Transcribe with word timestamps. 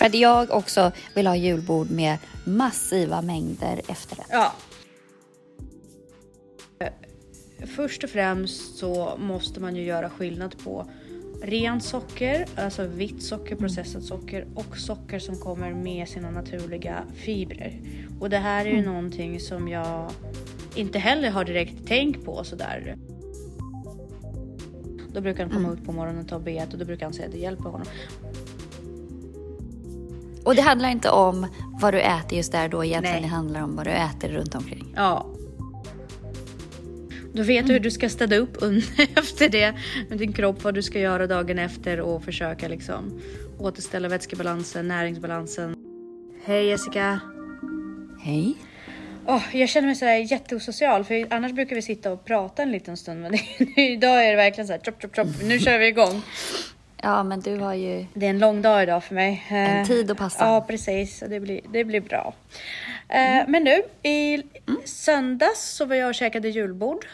För 0.00 0.06
att 0.06 0.14
jag 0.14 0.50
också 0.50 0.92
vill 1.14 1.26
ha 1.26 1.36
julbord 1.36 1.90
med 1.90 2.18
massiva 2.44 3.22
mängder 3.22 3.80
efterrätt. 3.88 4.26
Ja. 4.30 4.52
Först 7.76 8.04
och 8.04 8.10
främst 8.10 8.78
så 8.78 9.16
måste 9.18 9.60
man 9.60 9.76
ju 9.76 9.82
göra 9.82 10.10
skillnad 10.10 10.64
på 10.64 10.90
rent 11.42 11.84
socker, 11.84 12.46
alltså 12.56 12.86
vitt 12.86 13.22
socker, 13.22 13.56
processat 13.56 14.02
socker 14.02 14.46
och 14.54 14.76
socker 14.78 15.18
som 15.18 15.36
kommer 15.36 15.72
med 15.72 16.08
sina 16.08 16.30
naturliga 16.30 17.04
fibrer. 17.14 17.80
Och 18.20 18.30
det 18.30 18.38
här 18.38 18.64
är 18.64 18.70
ju 18.70 18.78
mm. 18.78 18.84
någonting 18.84 19.40
som 19.40 19.68
jag 19.68 20.10
inte 20.74 20.98
heller 20.98 21.30
har 21.30 21.44
direkt 21.44 21.86
tänkt 21.86 22.24
på 22.24 22.44
sådär. 22.44 22.96
Då 25.12 25.20
brukar 25.20 25.42
han 25.42 25.52
komma 25.52 25.68
mm. 25.68 25.78
ut 25.78 25.86
på 25.86 25.92
morgonen 25.92 26.22
och 26.22 26.28
ta 26.28 26.38
bet 26.38 26.72
och 26.72 26.78
då 26.78 26.84
brukar 26.84 27.06
han 27.06 27.12
säga 27.12 27.26
att 27.26 27.32
det 27.32 27.38
hjälper 27.38 27.64
honom. 27.64 27.86
Och 30.50 30.56
det 30.56 30.62
handlar 30.62 30.88
inte 30.88 31.10
om 31.10 31.46
vad 31.80 31.94
du 31.94 32.00
äter 32.00 32.38
just 32.38 32.52
där 32.52 32.68
då 32.68 32.84
egentligen, 32.84 33.14
Nej. 33.14 33.22
det 33.22 33.28
handlar 33.28 33.62
om 33.62 33.76
vad 33.76 33.86
du 33.86 33.90
äter 33.90 34.28
runt 34.28 34.54
omkring. 34.54 34.92
Ja. 34.96 35.26
Då 37.32 37.42
vet 37.42 37.66
du 37.66 37.72
hur 37.72 37.80
du 37.80 37.90
ska 37.90 38.08
städa 38.08 38.36
upp 38.36 38.56
efter 39.16 39.48
det 39.48 39.74
med 40.08 40.18
din 40.18 40.32
kropp, 40.32 40.64
vad 40.64 40.74
du 40.74 40.82
ska 40.82 40.98
göra 40.98 41.26
dagen 41.26 41.58
efter 41.58 42.00
och 42.00 42.24
försöka 42.24 42.68
liksom 42.68 43.20
återställa 43.58 44.08
vätskebalansen, 44.08 44.88
näringsbalansen. 44.88 45.74
Hej 46.44 46.66
Jessica! 46.66 47.20
Hej! 48.20 48.54
Oh, 49.26 49.42
jag 49.52 49.68
känner 49.68 49.86
mig 49.86 49.96
sådär 49.96 50.32
jätteosocial 50.32 51.04
för 51.04 51.26
annars 51.30 51.52
brukar 51.52 51.76
vi 51.76 51.82
sitta 51.82 52.12
och 52.12 52.24
prata 52.24 52.62
en 52.62 52.72
liten 52.72 52.96
stund 52.96 53.20
men 53.20 53.34
idag 53.76 54.26
är 54.26 54.30
det 54.30 54.36
verkligen 54.36 54.66
såhär 54.66 54.80
chop 54.84 55.02
chop 55.02 55.16
chop, 55.16 55.28
nu 55.42 55.58
kör 55.58 55.78
vi 55.78 55.86
igång. 55.86 56.22
Ja, 57.02 57.22
men 57.22 57.40
du 57.40 57.56
har 57.56 57.74
ju... 57.74 58.06
Det 58.14 58.26
är 58.26 58.30
en 58.30 58.38
lång 58.38 58.62
dag 58.62 58.82
idag 58.82 59.04
för 59.04 59.14
mig. 59.14 59.44
En 59.48 59.76
eh, 59.76 59.86
tid 59.86 60.10
att 60.10 60.18
passa. 60.18 60.44
Ja, 60.44 60.60
precis. 60.68 61.22
Det 61.28 61.40
blir, 61.40 61.60
det 61.72 61.84
blir 61.84 62.00
bra. 62.00 62.34
Eh, 63.08 63.36
mm. 63.36 63.50
Men 63.50 63.64
nu, 63.64 63.82
i 64.02 64.34
mm. 64.34 64.80
söndags 64.84 65.76
så 65.76 65.84
var 65.84 65.96
jag 65.96 66.08
och 66.08 66.14
käkade 66.14 66.48
julbord. 66.48 67.06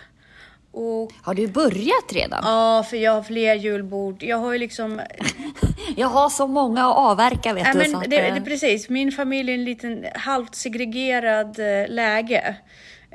Och... 0.73 1.13
Har 1.23 1.35
du 1.35 1.47
börjat 1.47 2.13
redan? 2.13 2.41
Ja, 2.45 2.83
för 2.91 2.97
jag 2.97 3.13
har 3.13 3.23
fler 3.23 3.55
julbord. 3.55 4.23
Jag 4.23 4.37
har 4.37 4.53
ju 4.53 4.59
liksom... 4.59 5.01
jag 5.97 6.09
har 6.09 6.29
så 6.29 6.47
många 6.47 6.87
att 6.87 6.97
avverka 6.97 7.53
vet 7.53 7.67
ja, 7.67 7.73
du. 7.73 7.79
Men 7.79 8.11
det, 8.11 8.31
det, 8.31 8.41
precis, 8.41 8.89
min 8.89 9.13
familj 9.13 9.51
är 9.51 9.55
en 9.55 9.65
liten 9.65 10.07
halvt 10.15 10.55
segregerad 10.55 11.59
eh, 11.59 11.89
läge. 11.89 12.57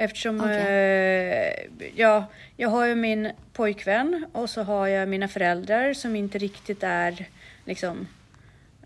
Eftersom 0.01 0.39
okay. 0.39 0.55
eh, 0.55 1.53
ja, 1.95 2.25
jag 2.57 2.69
har 2.69 2.85
ju 2.85 2.95
min 2.95 3.31
pojkvän 3.53 4.25
och 4.31 4.49
så 4.49 4.63
har 4.63 4.87
jag 4.87 5.09
mina 5.09 5.27
föräldrar 5.27 5.93
som 5.93 6.15
inte 6.15 6.37
riktigt 6.37 6.83
är 6.83 7.25
liksom 7.65 8.07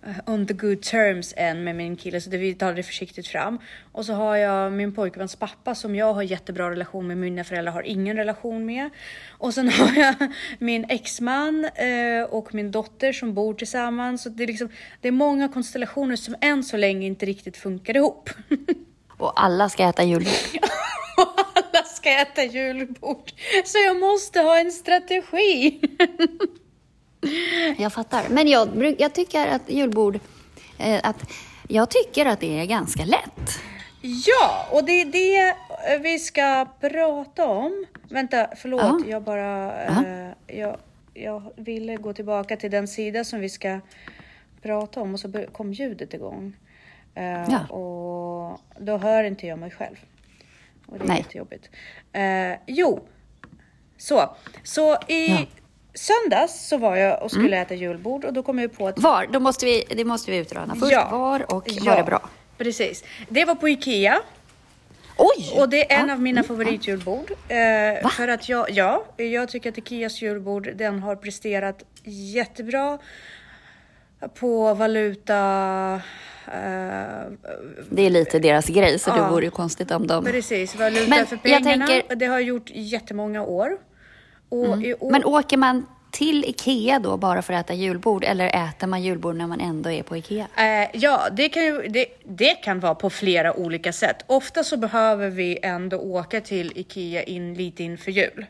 eh, 0.06 0.34
on 0.34 0.48
the 0.48 0.54
good 0.54 0.82
terms 0.82 1.34
än 1.38 1.64
med 1.64 1.76
min 1.76 1.96
kille 1.96 2.22
så 2.22 2.30
det, 2.30 2.38
vi 2.38 2.54
tar 2.54 2.74
det 2.74 2.84
försiktigt 2.84 3.28
fram. 3.28 3.60
Och 3.92 4.06
så 4.06 4.14
har 4.14 4.36
jag 4.36 4.72
min 4.72 4.96
pojkväns 4.96 5.36
pappa 5.36 5.76
som 5.76 5.96
jag 5.96 6.14
har 6.14 6.24
jättebra 6.24 6.72
relation 6.72 7.08
med, 7.08 7.18
mina 7.18 7.44
föräldrar 7.44 7.74
har 7.74 7.84
ingen 7.84 8.18
relation 8.18 8.66
med. 8.66 8.90
Och 9.30 9.54
sen 9.54 9.70
har 9.70 9.96
jag 9.96 10.16
min 10.60 10.86
exman 10.90 11.66
eh, 11.66 12.24
och 12.30 12.54
min 12.56 12.72
dotter 12.72 13.12
som 13.12 13.34
bor 13.34 13.54
tillsammans. 13.54 14.24
Så 14.24 14.30
det, 14.30 14.44
är 14.44 14.48
liksom, 14.48 14.70
det 15.02 15.08
är 15.08 15.12
många 15.12 15.50
konstellationer 15.50 16.16
som 16.16 16.36
än 16.42 16.64
så 16.64 16.78
länge 16.78 17.08
inte 17.08 17.26
riktigt 17.26 17.58
funkar 17.58 17.98
ihop. 17.98 18.30
Och 19.18 19.44
alla 19.44 19.70
ska 19.70 19.84
äta 19.84 20.04
julbord. 20.04 20.34
alla 21.54 21.84
ska 21.84 22.10
äta 22.10 22.44
julbord. 22.44 23.32
Så 23.66 23.78
jag 23.78 24.00
måste 24.00 24.40
ha 24.40 24.60
en 24.60 24.72
strategi. 24.72 25.82
jag 27.78 27.94
fattar. 27.94 28.24
Men 28.30 28.48
jag, 28.48 28.96
jag 29.00 29.14
tycker 29.14 29.48
att 29.48 29.70
julbord, 29.70 30.20
eh, 30.78 31.00
att 31.04 31.32
jag 31.68 31.90
tycker 31.90 32.26
att 32.26 32.40
det 32.40 32.60
är 32.60 32.66
ganska 32.66 33.06
lätt. 33.06 33.60
Ja, 34.02 34.68
och 34.72 34.84
det 34.84 35.02
är 35.02 35.06
det 35.06 35.56
vi 35.98 36.20
ska 36.20 36.66
prata 36.80 37.46
om. 37.48 37.86
Vänta, 38.10 38.48
förlåt, 38.58 38.82
ja. 38.82 39.02
jag 39.08 39.24
bara... 39.24 39.84
Eh, 39.86 40.32
jag, 40.48 40.78
jag 41.14 41.54
ville 41.56 41.96
gå 41.96 42.14
tillbaka 42.14 42.58
till 42.58 42.72
den 42.72 42.88
sida 42.88 43.24
som 43.24 43.40
vi 43.40 43.50
ska 43.50 43.80
prata 44.62 45.02
om 45.02 45.14
och 45.14 45.20
så 45.20 45.46
kom 45.52 45.74
ljudet 45.74 46.14
igång. 46.14 46.54
Uh, 47.18 47.46
ja. 47.50 47.76
Och 47.76 48.60
då 48.80 48.98
hör 48.98 49.24
inte 49.24 49.48
jag 49.48 49.60
mig 49.60 49.72
själv. 49.72 49.96
Och 50.86 50.98
det 50.98 51.04
är 51.04 51.08
Nej. 51.08 51.18
jättejobbigt. 51.18 51.70
Uh, 52.18 52.58
jo, 52.68 53.08
så. 53.98 54.36
Så 54.64 54.98
i 55.08 55.28
ja. 55.28 55.46
söndags 55.94 56.68
så 56.68 56.78
var 56.78 56.96
jag 56.96 57.24
och 57.24 57.32
skulle 57.32 57.48
mm. 57.48 57.62
äta 57.62 57.76
julbord 57.76 58.26
och 58.26 58.34
då 58.34 58.44
kom 58.44 58.60
jag 58.60 58.78
på 58.78 58.88
att... 58.88 59.00
Var? 59.00 59.28
Då 59.32 59.40
måste 59.40 59.66
vi, 59.66 59.84
det 59.90 60.06
måste 60.06 60.32
vi 60.32 60.38
utröna. 60.38 60.76
Först 60.76 60.92
ja. 60.92 61.10
var 61.12 61.54
och 61.54 61.64
ja. 61.68 61.84
var 61.86 61.98
det 61.98 62.04
bra? 62.04 62.30
Precis. 62.58 63.04
Det 63.30 63.46
var 63.46 63.56
på 63.56 63.70
Ikea. 63.70 64.22
Oj! 65.18 65.60
Och 65.60 65.70
det 65.70 65.94
är 65.94 66.00
en 66.00 66.10
av 66.10 66.22
mina 66.22 66.44
favoritjulbord. 66.44 67.32
Uh, 67.32 68.10
för 68.10 68.28
att 68.28 68.50
jag, 68.50 68.72
ja, 68.72 69.06
jag 69.18 69.50
tycker 69.50 69.70
att 69.70 69.78
Ikeas 69.78 70.22
julbord, 70.22 70.70
den 70.76 71.00
har 71.00 71.16
presterat 71.16 71.84
jättebra 72.04 73.00
på 74.34 74.74
valuta 74.74 76.02
det 77.90 78.06
är 78.06 78.10
lite 78.10 78.40
deras 78.40 78.68
grej, 78.68 79.00
så 79.00 79.10
ja, 79.10 79.16
det 79.16 79.30
vore 79.30 79.46
ju 79.46 79.52
konstigt 79.52 79.92
om 79.92 80.08
de... 80.08 80.26
Precis, 80.26 80.76
valuta 80.76 81.10
men 81.10 81.26
för 81.26 81.38
pengarna. 81.38 81.88
Tänker... 81.88 82.16
Det 82.16 82.26
har 82.26 82.40
gjort 82.40 82.70
jättemånga 82.74 83.44
år. 83.44 83.78
Mm. 84.52 84.96
år... 85.00 85.12
Men 85.12 85.26
åker 85.26 85.58
man 85.58 85.86
till 86.12 86.46
Ikea 86.46 87.00
då 87.00 87.18
bara 87.18 87.42
för 87.42 87.54
att 87.54 87.66
äta 87.66 87.74
julbord 87.74 88.24
eller 88.24 88.70
äter 88.70 88.88
man 88.88 89.04
julbord 89.04 89.36
när 89.36 89.48
man 89.48 89.62
ändå 89.62 89.92
är 89.92 90.04
på 90.04 90.18
Ikea? 90.18 90.48
Eh, 90.58 90.90
ja, 90.94 91.28
det 91.32 91.50
kan, 91.50 91.64
ju, 91.64 91.88
det, 91.88 92.06
det, 92.24 92.54
kan 92.54 92.80
vara 92.80 92.96
på 92.96 93.10
flera 93.10 93.54
olika 93.54 93.94
sätt. 93.94 94.18
Ofta 94.28 94.64
så 94.64 94.78
behöver 94.78 95.30
vi 95.30 95.60
ändå 95.64 95.98
åka 95.98 96.42
till 96.42 96.72
Ikea 96.76 97.24
in 97.24 97.54
lite 97.54 97.84
inför 97.84 98.12
jul. 98.12 98.46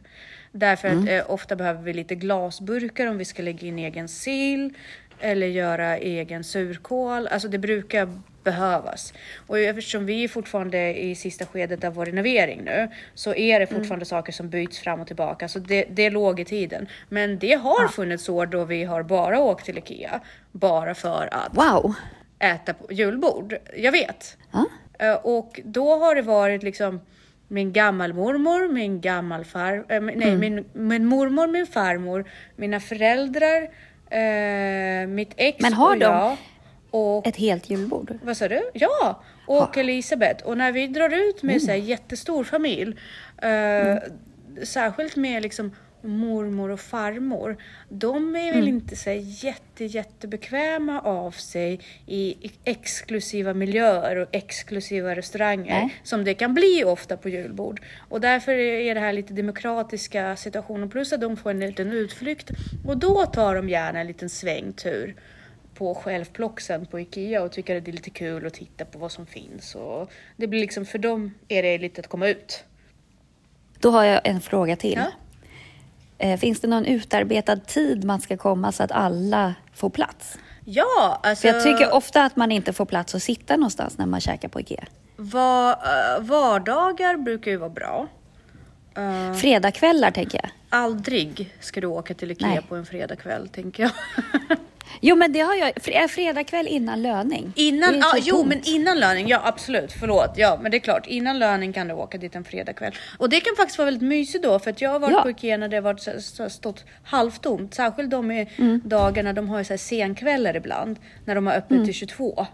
Därför 0.51 0.87
mm. 0.87 1.03
att 1.03 1.09
eh, 1.09 1.33
ofta 1.33 1.55
behöver 1.55 1.83
vi 1.83 1.93
lite 1.93 2.15
glasburkar 2.15 3.07
om 3.07 3.17
vi 3.17 3.25
ska 3.25 3.43
lägga 3.43 3.67
in 3.67 3.79
egen 3.79 4.07
sill 4.07 4.73
eller 5.19 5.47
göra 5.47 5.97
egen 5.97 6.43
surkål. 6.43 7.27
Alltså 7.27 7.47
det 7.47 7.57
brukar 7.57 8.09
behövas. 8.43 9.13
Och 9.47 9.59
eftersom 9.59 10.05
vi 10.05 10.23
är 10.23 10.27
fortfarande 10.27 11.01
i 11.01 11.15
sista 11.15 11.45
skedet 11.45 11.83
av 11.83 11.93
vår 11.93 12.05
renovering 12.05 12.61
nu 12.63 12.87
så 13.13 13.35
är 13.35 13.59
det 13.59 13.67
fortfarande 13.67 13.93
mm. 13.93 14.05
saker 14.05 14.33
som 14.33 14.49
byts 14.49 14.79
fram 14.79 14.99
och 14.99 15.07
tillbaka. 15.07 15.47
Så 15.47 15.59
det, 15.59 15.85
det 15.89 16.09
låg 16.09 16.39
i 16.39 16.45
tiden. 16.45 16.87
Men 17.09 17.39
det 17.39 17.53
har 17.53 17.85
ah. 17.85 17.87
funnits 17.87 18.29
år 18.29 18.45
då 18.45 18.63
vi 18.63 18.83
har 18.83 19.03
bara 19.03 19.39
åkt 19.39 19.65
till 19.65 19.77
Ikea 19.77 20.19
bara 20.51 20.95
för 20.95 21.29
att 21.31 21.57
wow. 21.57 21.93
äta 22.39 22.73
på 22.73 22.93
julbord. 22.93 23.55
Jag 23.77 23.91
vet. 23.91 24.37
Ah. 24.51 25.15
Och 25.15 25.61
då 25.63 25.95
har 25.95 26.15
det 26.15 26.21
varit 26.21 26.63
liksom 26.63 26.99
min 27.47 27.73
gammalmormor, 27.73 28.67
min 28.67 29.01
gammalfar, 29.01 29.85
äh, 29.89 30.01
nej, 30.01 30.15
mm. 30.15 30.39
min, 30.39 30.65
min 30.73 31.05
mormor, 31.05 31.47
min 31.47 31.67
farmor, 31.67 32.25
mina 32.55 32.79
föräldrar, 32.79 33.69
Eh, 34.09 35.07
mitt 35.07 35.33
ex 35.37 35.61
Men 35.61 35.73
har 35.73 35.91
och 35.91 35.99
de 35.99 36.05
jag. 36.05 36.37
Och, 36.91 37.27
ett 37.27 37.35
helt 37.35 37.69
julbord? 37.69 38.17
Vad 38.23 38.37
sa 38.37 38.47
du? 38.47 38.71
Ja! 38.73 39.23
Och 39.47 39.75
ha. 39.75 39.81
Elisabeth. 39.81 40.45
Och 40.45 40.57
när 40.57 40.71
vi 40.71 40.87
drar 40.87 41.09
ut 41.29 41.43
med 41.43 41.55
mm. 41.55 41.59
så 41.59 41.71
här, 41.71 41.77
jättestor 41.77 42.43
familj, 42.43 42.95
eh, 43.37 43.49
mm. 43.49 43.99
särskilt 44.63 45.15
med 45.15 45.43
liksom 45.43 45.71
mormor 46.07 46.69
och 46.69 46.79
farmor, 46.79 47.57
de 47.89 48.35
är 48.35 48.53
väl 48.53 48.63
mm. 48.63 48.75
inte 48.75 48.95
så 48.95 49.09
jätte, 49.11 49.85
jättebekväma 49.85 51.01
av 51.01 51.31
sig 51.31 51.79
i 52.05 52.51
exklusiva 52.63 53.53
miljöer 53.53 54.15
och 54.15 54.27
exklusiva 54.31 55.15
restauranger 55.15 55.79
Nej. 55.81 55.95
som 56.03 56.23
det 56.23 56.33
kan 56.33 56.53
bli 56.53 56.83
ofta 56.85 57.17
på 57.17 57.29
julbord. 57.29 57.81
Och 58.09 58.21
därför 58.21 58.51
är 58.51 58.95
det 58.95 59.01
här 59.01 59.13
lite 59.13 59.33
demokratiska 59.33 60.35
situationen 60.35 60.89
plus 60.89 61.13
att 61.13 61.21
de 61.21 61.37
får 61.37 61.49
en 61.49 61.59
liten 61.59 61.91
utflykt 61.91 62.51
och 62.87 62.97
då 62.97 63.25
tar 63.25 63.55
de 63.55 63.69
gärna 63.69 63.99
en 63.99 64.07
liten 64.07 64.29
svängtur 64.29 65.15
på 65.75 65.95
självplocksen 65.95 66.85
på 66.85 66.99
Ikea 66.99 67.43
och 67.43 67.51
tycker 67.51 67.77
att 67.77 67.85
det 67.85 67.91
är 67.91 67.93
lite 67.93 68.09
kul 68.09 68.45
att 68.45 68.53
titta 68.53 68.85
på 68.85 68.99
vad 68.99 69.11
som 69.11 69.25
finns. 69.25 69.75
Och 69.75 70.11
det 70.37 70.47
blir 70.47 70.59
liksom, 70.59 70.85
för 70.85 70.97
dem 70.97 71.33
är 71.47 71.63
det 71.63 71.77
lite 71.77 72.01
att 72.01 72.07
komma 72.07 72.27
ut. 72.27 72.63
Då 73.79 73.89
har 73.89 74.03
jag 74.03 74.21
en 74.23 74.41
fråga 74.41 74.75
till. 74.75 74.93
Ja? 74.97 75.11
Eh, 76.17 76.39
finns 76.39 76.59
det 76.59 76.67
någon 76.67 76.85
utarbetad 76.85 77.57
tid 77.57 78.03
man 78.03 78.21
ska 78.21 78.37
komma 78.37 78.71
så 78.71 78.83
att 78.83 78.91
alla 78.91 79.55
får 79.73 79.89
plats? 79.89 80.37
Ja, 80.65 81.19
alltså... 81.23 81.41
För 81.41 81.53
jag 81.53 81.63
tycker 81.63 81.93
ofta 81.93 82.25
att 82.25 82.35
man 82.35 82.51
inte 82.51 82.73
får 82.73 82.85
plats 82.85 83.15
att 83.15 83.23
sitta 83.23 83.55
någonstans 83.55 83.97
när 83.97 84.05
man 84.05 84.21
käkar 84.21 84.47
på 84.49 84.59
Ikea. 84.59 84.85
Var, 85.15 85.71
uh, 85.71 86.23
vardagar 86.25 87.17
brukar 87.17 87.51
ju 87.51 87.57
vara 87.57 87.69
bra. 87.69 88.07
Uh, 88.97 89.33
Fredagkvällar 89.33 90.11
tänker 90.11 90.39
jag. 90.43 90.49
Aldrig 90.69 91.55
ska 91.59 91.81
du 91.81 91.87
åka 91.87 92.13
till 92.13 92.31
Ikea 92.31 92.47
Nej. 92.47 92.61
på 92.69 92.75
en 92.75 92.85
fredagkväll, 92.85 93.47
tänker 93.47 93.83
jag. 93.83 93.91
Jo, 95.07 95.15
men 95.15 95.31
det 95.33 95.39
har 95.39 95.55
jag. 95.55 95.71
fre- 95.73 96.07
Fredag 96.07 96.43
kväll 96.43 96.67
innan 96.67 97.01
löning. 97.01 97.51
Innan, 97.55 97.95
ja, 97.97 98.03
så 98.03 98.17
jo 98.21 98.35
tomt. 98.35 98.47
men 98.49 98.61
innan 98.65 98.99
löning, 98.99 99.27
ja 99.27 99.41
absolut, 99.43 99.91
förlåt. 99.99 100.31
Ja 100.35 100.59
men 100.61 100.71
det 100.71 100.77
är 100.77 100.79
klart, 100.79 101.07
innan 101.07 101.39
löning 101.39 101.73
kan 101.73 101.87
du 101.87 101.93
åka 101.93 102.17
dit 102.17 102.35
en 102.35 102.43
fredagkväll. 102.43 102.91
Och 103.17 103.29
det 103.29 103.39
kan 103.39 103.55
faktiskt 103.55 103.77
vara 103.77 103.85
väldigt 103.85 104.03
mysigt 104.09 104.43
då, 104.43 104.59
för 104.59 104.71
att 104.71 104.81
jag 104.81 104.89
har 104.89 104.99
varit 104.99 105.11
Ja. 105.13 105.21
på 105.21 105.29
Ikea 105.29 105.57
när 105.57 105.67
det 105.67 105.77
har 105.77 105.81
varit 105.81 106.51
stått 106.51 106.83
halvtomt. 107.03 107.73
Särskilt 107.73 108.09
de 108.11 108.31
Mm. 108.57 108.81
dagarna, 108.85 109.33
de 109.33 109.49
har 109.49 109.57
ju 109.57 109.63
så 109.65 109.73
här 109.73 109.77
senkvällar 109.77 110.55
ibland, 110.55 110.97
när 111.25 111.35
de 111.35 111.47
har 111.47 111.53
öppet 111.53 111.71
Mm. 111.71 111.85
till 111.85 111.93
22. 111.93 112.47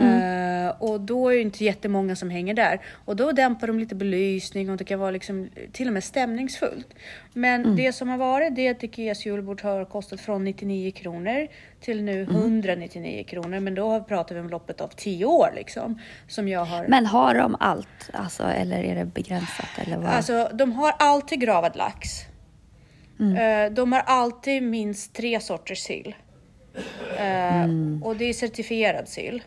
Eh, 0.00 0.68
och 0.78 1.00
då 1.00 1.28
är 1.28 1.34
ju 1.34 1.40
inte 1.42 1.64
jättemånga 1.64 2.16
som 2.16 2.30
hänger 2.30 2.54
där. 2.54 2.80
Och 3.04 3.16
då 3.16 3.32
dämpar 3.32 3.66
de 3.66 3.78
lite 3.78 3.94
belysning 3.94 4.70
och 4.70 4.76
det 4.76 4.84
kan 4.84 4.98
vara 4.98 5.10
liksom 5.10 5.48
till 5.72 5.86
och 5.86 5.92
med 5.92 6.04
stämningsfullt. 6.04 6.86
Men 7.32 7.64
Mm. 7.64 7.76
det 7.76 7.92
som 7.92 8.08
har 8.08 8.18
varit 8.18 8.56
det 8.56 8.66
är 8.66 8.70
att 8.70 8.82
Ikeas 8.84 9.26
julbord 9.26 9.62
har 9.62 9.84
kostat 9.84 10.20
från 10.20 10.44
99 10.44 10.90
kronor 10.90 11.46
till 11.80 12.02
nu 12.02 12.22
Mm. 12.22 12.36
199 12.36 13.24
kronor. 13.24 13.60
Men 13.60 13.74
då 13.74 14.00
pratar 14.04 14.34
vi 14.34 14.40
om 14.40 14.48
loppet 14.48 14.80
av 14.80 14.88
10 14.96 15.24
år 15.24 15.52
liksom. 15.56 15.98
Som 16.28 16.48
jag 16.48 16.64
har. 16.64 16.86
Men 16.88 17.06
har 17.06 17.34
de 17.34 17.56
allt? 17.60 18.10
Alltså, 18.12 18.42
eller 18.42 18.82
är 18.84 18.94
det 18.94 19.04
begränsat? 19.04 19.68
Eller 19.86 19.96
vad? 19.96 20.06
Alltså 20.06 20.50
de 20.54 20.72
har 20.72 20.92
alltid 20.98 21.40
gravad 21.40 21.76
lax. 21.76 22.08
Eh, 23.20 23.72
de 23.72 23.92
har 23.92 24.00
alltid 24.06 24.62
minst 24.62 25.14
tre 25.14 25.40
sorters 25.40 25.78
sill. 25.78 26.14
Eh, 27.18 27.64
Och 28.02 28.16
det 28.16 28.24
är 28.24 28.32
certifierad 28.32 29.08
sill. 29.08 29.42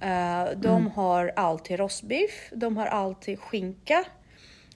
Eh, 0.00 0.44
de 0.56 0.86
har 0.90 1.32
alltid 1.36 1.78
rostbiff, 1.78 2.50
de 2.52 2.76
har 2.76 2.86
alltid 2.86 3.38
skinka. 3.40 4.04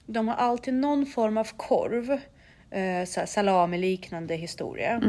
De 0.05 0.27
har 0.27 0.35
alltid 0.35 0.73
någon 0.73 1.05
form 1.05 1.37
av 1.37 1.47
korv. 1.57 2.17
Uh, 2.75 3.05
salami-liknande 3.25 4.35
historia. 4.35 5.01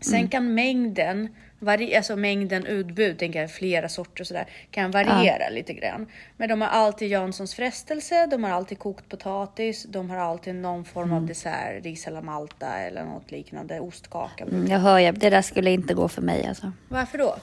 Sen 0.00 0.28
kan 0.28 0.54
mängden, 0.54 1.28
vari- 1.58 1.96
alltså 1.96 2.16
mängden 2.16 2.66
utbud, 2.66 3.18
tänker 3.18 3.40
jag, 3.40 3.50
flera 3.50 3.88
sorter 3.88 4.22
och 4.22 4.26
sådär, 4.26 4.46
kan 4.70 4.90
variera 4.90 5.48
lite 5.48 5.72
grann. 5.74 6.06
Men 6.36 6.48
de 6.48 6.60
har 6.60 6.68
alltid 6.68 7.08
Janssons 7.08 7.54
frestelse, 7.54 8.26
de 8.26 8.44
har 8.44 8.50
alltid 8.50 8.78
kokt 8.78 9.08
potatis, 9.08 9.86
de 9.88 10.10
har 10.10 10.16
alltid 10.16 10.54
någon 10.54 10.84
form 10.84 11.12
av 11.12 11.26
dessert, 11.26 11.84
ris 11.84 12.06
eller 12.06 12.22
malta 12.22 12.78
eller 12.78 13.04
något 13.04 13.30
liknande, 13.30 13.80
ostkaka. 13.80 14.44
Mm, 14.44 14.66
jag 14.66 14.78
hör, 14.78 14.98
ju, 14.98 15.12
det 15.12 15.30
där 15.30 15.42
skulle 15.42 15.70
inte 15.70 15.94
gå 15.94 16.08
för 16.08 16.22
mig 16.22 16.46
alltså. 16.46 16.72
Varför 16.88 17.18
då? 17.18 17.36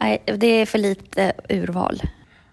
Nej, 0.00 0.22
det 0.24 0.46
är 0.46 0.66
för 0.66 0.78
lite 0.78 1.32
urval. 1.48 2.00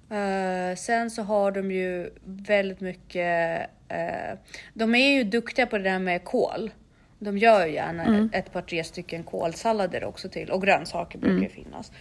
Eh, 0.09 0.75
sen 0.77 1.11
så 1.11 1.23
har 1.23 1.51
de 1.51 1.71
ju 1.71 2.09
väldigt 2.23 2.81
mycket, 2.81 3.69
eh, 3.87 4.37
de 4.73 4.95
är 4.95 5.15
ju 5.15 5.23
duktiga 5.23 5.65
på 5.65 5.77
det 5.77 5.83
där 5.83 5.99
med 5.99 6.23
kål. 6.23 6.71
De 7.19 7.37
gör 7.37 7.65
ju 7.65 7.73
gärna 7.73 8.29
ett 8.31 8.53
par 8.53 8.61
tre 8.61 8.83
stycken 8.83 9.23
kålsallader 9.23 10.03
också 10.03 10.29
till 10.29 10.51
och 10.51 10.61
grönsaker 10.61 11.19
brukar 11.19 11.43
ju 11.43 11.49
finnas. 11.49 11.91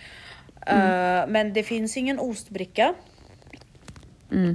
Eh, 0.67 1.27
men 1.29 1.53
det 1.53 1.63
finns 1.63 1.97
ingen 1.97 2.19
ostbricka. 2.19 2.95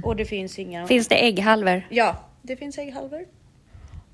Och 0.04 0.16
det 0.16 0.24
finns 0.24 0.58
ingen... 0.58 0.88
Finns 0.88 1.08
det 1.08 1.26
ägghalvor? 1.26 1.86
Ja, 1.90 2.16
det 2.42 2.56
finns 2.56 2.78
ägghalvor. 2.78 3.26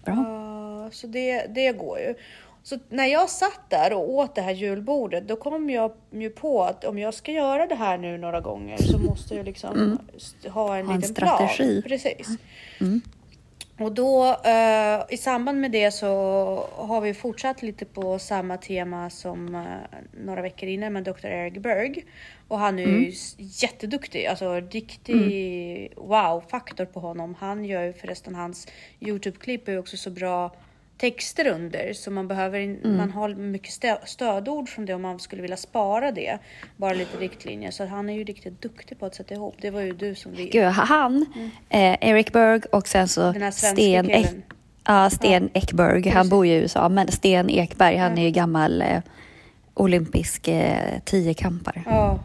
Bra. 0.04 0.14
Uh, 0.14 0.90
så 0.90 1.06
det, 1.06 1.46
det 1.46 1.72
går 1.72 1.98
ju. 1.98 2.14
Så 2.62 2.78
när 2.88 3.06
jag 3.06 3.30
satt 3.30 3.60
där 3.70 3.92
och 3.92 4.10
åt 4.10 4.34
det 4.34 4.40
här 4.42 4.52
julbordet, 4.52 5.28
då 5.28 5.36
kom 5.36 5.70
jag 5.70 5.92
ju 6.10 6.30
på 6.30 6.64
att 6.64 6.84
om 6.84 6.98
jag 6.98 7.14
ska 7.14 7.32
göra 7.32 7.66
det 7.66 7.74
här 7.74 7.98
nu 7.98 8.18
några 8.18 8.40
gånger 8.40 8.76
så 8.76 8.98
måste 8.98 9.34
jag 9.34 9.46
liksom 9.46 9.98
st- 10.16 10.48
ha 10.48 10.76
en 10.76 10.86
Ha 10.86 10.94
en 10.94 11.00
liten 11.00 11.14
strategi. 11.14 11.82
plan. 11.82 11.90
Precis. 11.90 12.28
Och 13.80 13.92
då 13.92 14.24
eh, 14.44 15.00
i 15.08 15.16
samband 15.16 15.60
med 15.60 15.70
det 15.70 15.90
så 15.90 16.06
har 16.76 17.00
vi 17.00 17.14
fortsatt 17.14 17.62
lite 17.62 17.84
på 17.84 18.18
samma 18.18 18.56
tema 18.56 19.10
som 19.10 19.54
eh, 19.54 19.62
några 20.24 20.42
veckor 20.42 20.68
innan 20.68 20.92
med 20.92 21.04
Dr. 21.04 21.26
Eric 21.26 21.54
Berg. 21.62 22.04
Och 22.48 22.58
han 22.58 22.78
är 22.78 22.86
ju 22.86 23.08
s- 23.08 23.34
jätteduktig, 23.38 24.26
alltså 24.26 24.60
riktig 24.60 25.92
wow-faktor 25.96 26.84
på 26.84 27.00
honom. 27.00 27.34
Han 27.38 27.64
gör 27.64 27.82
ju 27.82 27.92
förresten 27.92 28.34
hans 28.34 28.66
Youtube-klipp 29.00 29.68
är 29.68 29.72
ju 29.72 29.78
också 29.78 29.96
så 29.96 30.10
bra 30.10 30.52
texter 30.98 31.46
under 31.46 31.92
så 31.92 32.10
man 32.10 32.28
behöver 32.28 32.58
in, 32.58 32.96
man 32.96 33.10
har 33.10 33.28
mycket 33.28 33.72
stö, 33.72 33.96
stödord 34.04 34.68
från 34.68 34.86
det 34.86 34.94
om 34.94 35.02
man 35.02 35.18
skulle 35.18 35.42
vilja 35.42 35.56
spara 35.56 36.12
det. 36.12 36.38
Bara 36.76 36.94
lite 36.94 37.16
riktlinjer. 37.16 37.70
Så 37.70 37.86
han 37.86 38.08
är 38.08 38.14
ju 38.14 38.24
riktigt 38.24 38.62
duktig 38.62 38.98
på 38.98 39.06
att 39.06 39.14
sätta 39.14 39.34
ihop. 39.34 39.54
Det 39.60 39.70
var 39.70 39.80
ju 39.80 39.92
du 39.92 40.14
som 40.14 40.32
vi... 40.32 40.48
Gud, 40.48 40.64
han, 40.64 41.26
eh, 41.68 41.96
Eric 42.00 42.32
Berg 42.32 42.62
och 42.72 42.88
sen 42.88 43.08
så 43.08 43.32
Mm. 43.38 43.52
Sten, 43.52 44.10
Ek, 44.10 44.26
ja, 44.84 45.10
Sten 45.10 45.50
Ekberg. 45.54 46.08
Han 46.08 46.28
bor 46.28 46.46
ju 46.46 46.52
i 46.52 46.56
USA, 46.56 46.88
men 46.88 47.08
Sten 47.08 47.50
Ekberg, 47.50 47.96
han 47.96 48.18
är 48.18 48.22
ju 48.22 48.30
gammal 48.30 48.82
eh, 48.82 49.00
olympisk 49.74 50.48
eh, 50.48 50.98
tiokampare. 51.04 51.82
Ja. 51.86 52.18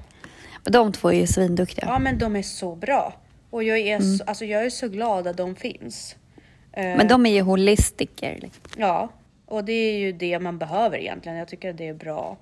De 0.63 0.91
två 0.91 1.09
är 1.09 1.13
ju 1.13 1.27
svinduktiga. 1.27 1.85
Ja, 1.87 1.99
men 1.99 2.17
de 2.19 2.35
är 2.35 2.41
så 2.41 2.75
bra. 2.75 3.13
Och 3.49 3.63
jag 3.63 3.79
är, 3.79 3.99
så, 3.99 4.23
alltså, 4.23 4.45
jag 4.45 4.65
är 4.65 4.69
så 4.69 4.87
glad 4.87 5.27
att 5.27 5.37
de 5.37 5.55
finns. 5.55 6.15
Eh, 6.73 6.97
Men 6.97 7.07
de 7.07 7.25
är 7.25 7.29
ju 7.33 7.41
holistiker. 7.41 8.39
Liksom. 8.41 8.63
Ja, 8.77 9.09
och 9.45 9.65
det 9.65 9.73
är 9.73 9.97
ju 9.97 10.11
det 10.11 10.39
man 10.39 10.57
behöver 10.57 10.97
egentligen. 10.97 11.37
Jag 11.37 11.47
tycker 11.47 11.69
att 11.69 11.77
det 11.77 11.87
är 11.87 11.93
bra 11.93 12.37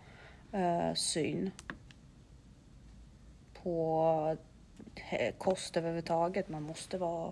eh, 0.51 0.94
syn 0.94 1.51
på 3.63 4.38
kost 5.38 5.78
överhuvudtaget. 5.78 6.50
Man 6.50 6.63
måste 6.63 6.98
vara 6.98 7.31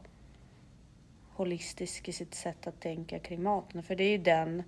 holistisk 1.34 2.08
i 2.08 2.12
sitt 2.12 2.36
sätt 2.36 2.68
att 2.68 2.80
tänka 2.80 3.20
kring 3.20 3.44
maten. 3.44 3.84
För 3.84 3.96
det 3.96 4.04
är 4.04 4.12
ju 4.12 4.18
den, 4.18 4.64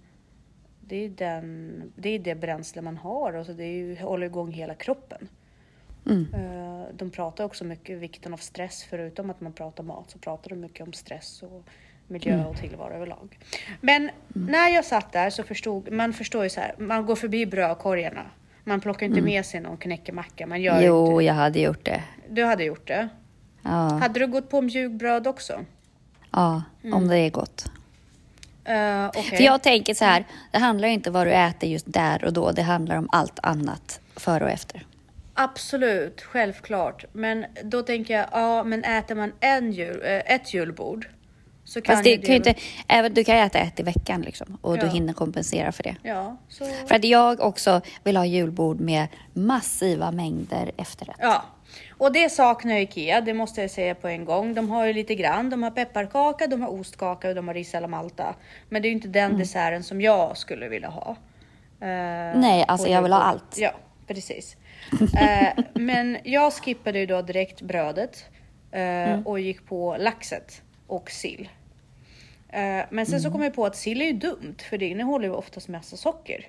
det 0.81 0.95
är 0.95 1.09
den, 1.09 1.91
det 1.95 2.09
är 2.09 2.19
det 2.19 2.35
bränsle 2.35 2.81
man 2.81 2.97
har 2.97 3.33
och 3.33 3.45
så 3.45 3.53
det 3.53 3.63
är 3.63 3.73
ju, 3.73 3.99
håller 3.99 4.25
igång 4.25 4.51
hela 4.51 4.75
kroppen. 4.75 5.27
Eh, 6.33 6.93
De 6.93 7.09
pratar 7.11 7.43
också 7.43 7.63
mycket 7.65 7.93
om 7.93 7.99
vikten 7.99 8.33
av 8.33 8.37
stress. 8.37 8.83
Förutom 8.89 9.29
att 9.29 9.41
man 9.41 9.53
pratar 9.53 9.83
mat 9.83 10.11
så 10.11 10.19
pratar 10.19 10.49
de 10.49 10.55
mycket 10.55 10.87
om 10.87 10.93
stress 10.93 11.43
och 11.43 11.63
miljö 12.11 12.45
och 12.45 12.57
tillvaro 12.57 12.93
överlag. 12.93 13.39
Men 13.81 14.09
när 14.27 14.69
jag 14.69 14.85
satt 14.85 15.11
där 15.11 15.29
så 15.29 15.43
förstod 15.43 15.91
man 15.91 16.13
förstår 16.13 16.43
ju 16.43 16.49
så 16.49 16.61
här. 16.61 16.75
Man 16.77 17.05
går 17.05 17.15
förbi 17.15 17.45
brödkorgarna. 17.45 18.25
Man 18.63 18.81
plockar 18.81 19.05
inte 19.05 19.21
med 19.21 19.45
sig 19.45 19.59
någon 19.59 19.77
knäckemacka. 19.77 20.47
Man 20.47 20.61
gör 20.61 20.81
Jo, 20.81 21.11
inte. 21.11 21.25
jag 21.25 21.33
hade 21.33 21.59
gjort 21.59 21.85
det. 21.85 22.03
Du 22.29 22.43
hade 22.45 22.63
gjort 22.63 22.87
det. 22.87 23.09
Ja, 23.61 23.69
Hade 23.69 24.19
du 24.19 24.27
gått 24.27 24.49
på 24.49 24.61
mjukbröd 24.61 25.27
också? 25.27 25.65
ja 26.31 26.63
om 26.93 27.07
det 27.07 27.17
är 27.17 27.29
gott. 27.29 27.65
Uh, 28.69 29.07
Okej. 29.07 29.37
För 29.37 29.43
jag 29.43 29.63
tänker 29.63 29.93
så 29.93 30.05
här, 30.05 30.25
det 30.51 30.57
handlar 30.57 30.87
inte 30.87 31.09
om 31.09 31.13
vad 31.13 31.27
du 31.27 31.31
äter 31.33 31.69
just 31.69 31.85
där 31.93 32.25
och 32.25 32.33
då. 32.33 32.51
Det 32.51 32.61
handlar 32.61 32.95
om 32.97 33.09
allt 33.11 33.39
annat 33.43 33.99
före 34.15 34.43
och 34.43 34.49
efter. 34.49 34.85
Absolut, 35.33 36.21
självklart. 36.21 37.05
Men 37.13 37.45
då 37.63 37.81
tänker 37.81 38.13
jag, 38.13 38.25
ja, 38.31 38.63
men 38.63 38.83
äter 38.83 39.15
man 39.15 39.31
en 39.39 39.71
jul, 39.71 40.01
eh, 40.05 40.33
ett 40.35 40.53
julbord 40.53 41.07
så 41.71 41.81
kan 41.81 41.95
Fast 41.95 42.03
det 42.03 42.09
ju 42.09 42.17
kan 42.17 42.29
ju 42.29 42.35
inte, 42.35 42.55
även, 42.87 43.13
du 43.13 43.23
kan 43.23 43.35
äta 43.37 43.59
ett 43.59 43.79
i 43.79 43.83
veckan 43.83 44.21
liksom, 44.21 44.57
och 44.61 44.77
du 44.77 44.85
Ja. 44.85 44.91
hinner 44.91 45.13
kompensera 45.13 45.71
för 45.71 45.83
det. 45.83 45.95
Ja, 46.03 46.37
så... 46.49 46.65
För 46.65 46.95
att 46.95 47.03
jag 47.03 47.39
också 47.39 47.81
vill 48.03 48.17
ha 48.17 48.25
julbord 48.25 48.79
med 48.79 49.07
massiva 49.33 50.11
mängder 50.11 50.71
efterrätt. 50.77 51.15
Ja, 51.19 51.43
och 51.97 52.11
det 52.13 52.29
saknar 52.29 52.75
Ikea, 52.75 53.21
det 53.21 53.33
måste 53.33 53.61
jag 53.61 53.71
säga 53.71 53.95
på 53.95 54.07
en 54.07 54.25
gång. 54.25 54.53
De 54.53 54.69
har 54.69 54.85
ju 54.85 54.93
lite 54.93 55.15
grann, 55.15 55.49
de 55.49 55.63
har 55.63 55.71
pepparkaka, 55.71 56.47
de 56.47 56.61
har 56.61 56.69
ostkaka 56.79 57.29
och 57.29 57.35
de 57.35 57.47
har 57.47 57.55
ris 57.55 57.75
alla 57.75 57.87
malta. 57.87 58.35
Men 58.69 58.81
det 58.81 58.87
är 58.87 58.89
ju 58.89 58.95
inte 58.95 59.07
den 59.07 59.25
Mm. 59.25 59.39
desserten 59.39 59.83
som 59.83 60.01
jag 60.01 60.37
skulle 60.37 60.67
vilja 60.67 60.89
ha. 60.89 61.09
Eh, 61.81 61.87
Nej, 62.39 62.65
alltså 62.67 62.87
jag 62.87 63.01
vill 63.01 63.13
ha 63.13 63.19
allt. 63.21 63.55
Ja, 63.57 63.71
precis. 64.07 64.55
Eh, 65.21 65.63
men 65.73 66.17
jag 66.23 66.53
skippade 66.53 66.99
ju 66.99 67.05
då 67.05 67.21
direkt 67.21 67.61
brödet 67.61 68.25
eh, 68.71 68.81
Mm. 68.81 69.27
och 69.27 69.39
gick 69.39 69.65
på 69.67 69.95
laxet 69.99 70.61
och 70.87 71.11
sill. 71.11 71.49
Eh, 72.51 72.85
men 72.89 73.05
sen 73.05 73.13
Mm. 73.13 73.19
så 73.21 73.31
kom 73.31 73.41
jag 73.41 73.53
på 73.53 73.65
att 73.65 73.75
sill 73.75 74.01
är 74.01 74.05
ju 74.05 74.13
dumt 74.13 74.55
för 74.69 74.77
det 74.77 74.87
innehåller 74.87 75.25
ju 75.27 75.33
oftast 75.33 75.67
massa 75.67 75.97
socker. 75.97 76.47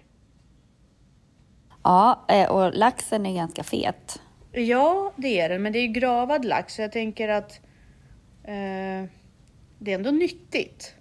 Ja, 1.82 2.24
eh, 2.28 2.50
och 2.50 2.74
laxen 2.74 3.26
är 3.26 3.34
ganska 3.34 3.62
fet. 3.62 4.20
Ja, 4.52 5.12
det 5.16 5.40
är 5.40 5.48
den, 5.48 5.62
men 5.62 5.72
det 5.72 5.78
är 5.78 5.82
ju 5.82 5.88
gravad 5.92 6.44
lax 6.44 6.74
så 6.74 6.82
jag 6.82 6.92
tänker 6.92 7.28
att 7.28 7.60
eh, 8.44 9.04
det 9.78 9.90
är 9.90 9.94
ändå 9.94 10.10
nyttigt. 10.10 10.94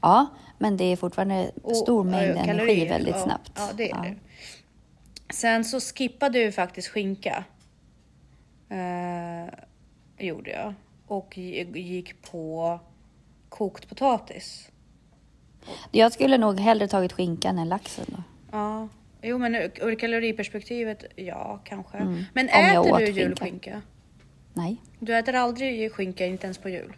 Ja, 0.00 0.26
men 0.58 0.76
det 0.76 0.84
är 0.84 0.96
fortfarande 0.96 1.50
Och, 1.62 1.76
stor 1.76 2.04
mängd 2.04 2.36
eh, 2.36 2.48
energi 2.48 2.88
väldigt 2.88 3.14
ja, 3.14 3.22
snabbt. 3.24 3.52
Ja, 3.56 3.70
det 3.76 3.90
är 3.90 4.02
det. 4.02 4.14
Sen 5.34 5.64
så 5.64 5.80
skippade 5.80 6.38
jag 6.38 6.54
faktiskt 6.54 6.88
skinka. 6.88 7.44
Eh, 8.68 9.54
gjorde 10.26 10.50
jag. 10.50 10.74
Och 11.06 11.38
gi- 11.38 11.78
gick 11.78 12.22
på 12.30 12.80
kokt 13.52 13.88
potatis. 13.88 14.68
Jag 15.90 16.12
skulle 16.12 16.38
nog 16.38 16.60
hellre 16.60 16.88
tagit 16.88 17.12
skinkan 17.12 17.58
än 17.58 17.68
laxen 17.68 18.04
då. 18.08 18.22
Ja, 18.52 18.88
jo 19.22 19.38
men 19.38 19.54
ur 19.54 19.94
kaloriperspektivet, 19.94 21.04
ja 21.16 21.60
kanske. 21.64 21.98
Men 22.34 22.48
Mm. 22.48 22.76
Om 22.78 22.88
jag 22.90 23.02
äter 23.02 23.06
du 23.06 23.12
skinka. 23.12 23.20
julskinka? 23.20 23.82
Nej, 24.54 24.76
Du 25.00 25.16
äter 25.18 25.34
aldrig 25.34 25.92
skinka, 25.92 26.26
inte 26.26 26.44
ens 26.46 26.58
på 26.58 26.68
jul? 26.68 26.92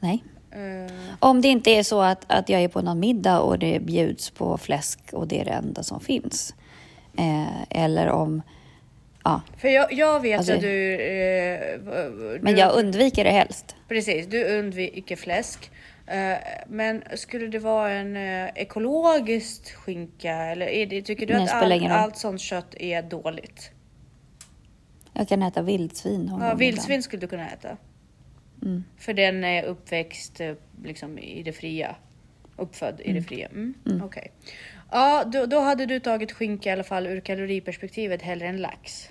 nej. 0.00 0.24
Eh, 0.50 0.92
Om 1.18 1.40
det 1.40 1.48
inte 1.48 1.70
är 1.70 1.82
så 1.82 2.00
att, 2.00 2.24
att 2.32 2.48
jag 2.48 2.62
är 2.62 2.68
på 2.68 2.82
någon 2.82 3.00
middag 3.00 3.40
och 3.40 3.58
det 3.58 3.80
bjuds 3.80 4.30
på 4.30 4.58
fläsk 4.58 5.00
och 5.12 5.28
det 5.28 5.40
är 5.40 5.44
det 5.44 5.50
enda 5.50 5.82
som 5.82 6.00
finns. 6.00 6.54
Eh, 7.18 7.62
eller 7.70 8.08
om... 8.08 8.42
Ja, 9.24 9.42
för 9.56 9.68
jag, 9.68 9.92
jag 9.92 10.20
vet 10.20 10.38
Alltså- 10.38 10.52
att 10.52 10.60
du, 10.60 10.94
eh, 10.94 11.78
v- 11.78 12.38
men 12.42 12.54
du... 12.54 12.60
jag 12.60 12.74
undviker 12.74 13.24
det 13.24 13.30
helst. 13.30 13.76
Precis, 13.88 14.26
du 14.26 14.58
undviker 14.58 15.16
fläsk. 15.16 15.70
Eh, 16.06 16.36
Men 16.68 17.02
skulle 17.14 17.46
det 17.46 17.58
vara 17.58 17.90
en 17.92 18.16
eh, 18.16 18.48
ekologiskt 18.54 19.70
skinka 19.70 20.32
eller 20.34 20.86
det, 20.86 21.02
tycker 21.02 21.26
du 21.26 21.34
Nej, 21.34 21.42
att 21.44 21.52
all, 21.52 21.86
allt 21.86 22.16
sånt 22.16 22.40
kött 22.40 22.74
är 22.74 23.02
dåligt? 23.02 23.70
Jag 25.12 25.28
kan 25.28 25.42
äta 25.42 25.62
vildsvin 25.62 26.36
Ja, 26.40 26.54
vildsvin 26.54 27.02
skulle 27.02 27.20
du 27.20 27.26
kunna 27.26 27.50
äta. 27.50 27.76
Mm. 28.62 28.84
För 28.98 29.12
den 29.14 29.44
är 29.44 29.62
uppväxt 29.62 30.40
eh, 30.40 30.54
liksom, 30.84 31.18
i 31.18 31.42
det 31.42 31.52
fria. 31.52 31.96
Uppfödd 32.56 33.00
i 33.04 33.12
det 33.12 33.22
fria. 33.22 33.48
Mm. 33.48 33.74
Okej. 34.04 34.30
Ja, 34.90 35.24
då, 35.26 35.46
då 35.46 35.60
hade 35.60 35.86
du 35.86 36.00
tagit 36.00 36.32
skinka 36.32 36.68
i 36.68 36.72
alla 36.72 36.84
fall 36.84 37.06
ur 37.06 37.20
kaloriperspektivet 37.20 38.22
hellre 38.22 38.46
än 38.46 38.56
lax. 38.56 39.08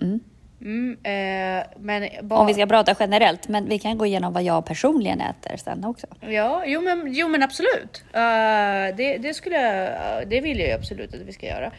Mm. 0.00 0.20
Mm, 0.60 0.92
eh, 1.02 1.66
men 1.76 2.08
bara... 2.22 2.40
Om 2.40 2.46
vi 2.46 2.54
ska 2.54 2.66
prata 2.66 2.94
generellt, 3.00 3.48
men 3.48 3.68
vi 3.68 3.78
kan 3.78 3.98
gå 3.98 4.06
igenom 4.06 4.32
vad 4.32 4.42
jag 4.42 4.66
personligen 4.66 5.20
äter 5.20 5.56
sen 5.56 5.84
också. 5.84 6.06
Ja, 6.20 6.64
jo 6.66 6.80
men, 6.80 7.14
jo, 7.14 7.28
men 7.28 7.42
absolut. 7.42 8.04
Eh, 8.12 8.96
det, 8.96 9.18
det, 9.18 9.34
skulle 9.34 9.56
jag, 9.56 10.28
det 10.28 10.40
vill 10.40 10.58
jag 10.58 10.70
absolut 10.70 11.14
att 11.14 11.20
vi 11.20 11.32
ska 11.32 11.46
göra. 11.46 11.72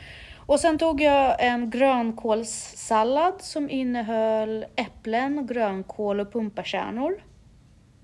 Och 0.45 0.59
sen 0.59 0.77
tog 0.77 1.01
jag 1.01 1.35
en 1.39 1.69
grönkålssallad 1.69 3.33
som 3.39 3.69
innehöll 3.69 4.65
äpplen, 4.75 5.47
grönkål 5.47 6.19
och 6.19 6.33
pumpakärnor. 6.33 7.23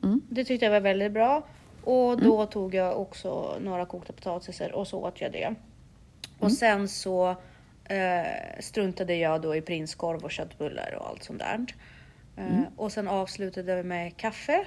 Mm. 0.04 0.22
Det 0.30 0.44
tyckte 0.44 0.66
jag 0.66 0.72
var 0.72 0.80
väldigt 0.80 1.12
bra. 1.12 1.44
Och 1.88 2.22
då 2.22 2.46
tog 2.46 2.76
jag 2.76 3.00
också 3.02 3.58
några 3.62 3.86
kokta 3.86 4.14
potatisar 4.14 4.72
och 4.72 4.88
så 4.88 5.00
åt 5.06 5.22
jag 5.22 5.32
det. 5.32 5.56
Och 6.40 6.52
sen 6.52 6.88
så 6.90 7.30
eh, 7.86 8.60
struntade 8.60 9.16
jag 9.16 9.42
då 9.42 9.56
i 9.56 9.62
prinskorv 9.62 10.24
och 10.24 10.32
köttbullar 10.32 10.96
och 11.00 11.08
allt 11.10 11.24
sånt 11.24 11.40
där. 11.40 11.66
Eh, 12.38 12.62
Och 12.76 12.92
sen 12.92 13.08
avslutade 13.08 13.76
vi 13.76 13.84
med 13.84 14.18
kaffe 14.18 14.66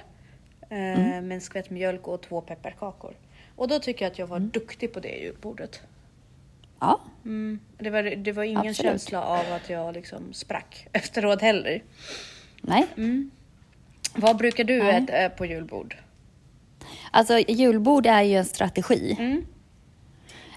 eh, 0.61 0.77
med 1.21 1.31
en 1.31 1.41
skvätt 1.41 1.69
mjölk 1.69 2.07
och 2.07 2.21
två 2.21 2.41
pepparkakor. 2.41 3.13
Och 3.55 3.67
då 3.67 3.79
tycker 3.79 4.05
jag 4.05 4.11
att 4.11 4.19
jag 4.19 4.27
var 4.27 4.39
duktig 4.39 4.93
på 4.93 4.99
det 4.99 5.15
julbordet. 5.17 5.81
Ja, 6.79 6.99
Mm. 7.25 7.59
Det, 7.77 7.89
var, 7.89 8.03
det 8.03 8.31
var 8.31 8.43
ingen 8.43 8.57
Absolut. 8.57 8.77
känsla 8.91 9.23
av 9.23 9.53
att 9.53 9.69
jag 9.69 9.93
liksom 9.93 10.33
sprack 10.33 10.87
efteråt 10.93 11.41
heller. 11.41 11.83
nej. 12.61 12.87
Vad 14.15 14.37
brukar 14.37 14.63
du 14.63 14.77
Nej. 14.83 15.03
äta 15.03 15.17
eh, 15.17 15.29
på 15.31 15.45
julbord? 15.45 15.95
Alltså 17.11 17.39
julbord 17.39 18.05
är 18.05 18.21
ju 18.21 18.35
en 18.35 18.45
strategi. 18.45 19.15
Mm. 19.19 19.45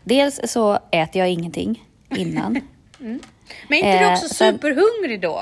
Dels 0.04 0.40
så 0.44 0.78
äter 0.90 1.18
jag 1.18 1.30
ingenting 1.30 1.84
innan. 2.16 2.52
Men 2.99 3.20
är 3.70 3.76
inte 3.76 3.99
du 3.99 4.04
Eh, 4.04 4.12
också 4.12 4.28
superhungrig 4.28 5.20
då? 5.20 5.40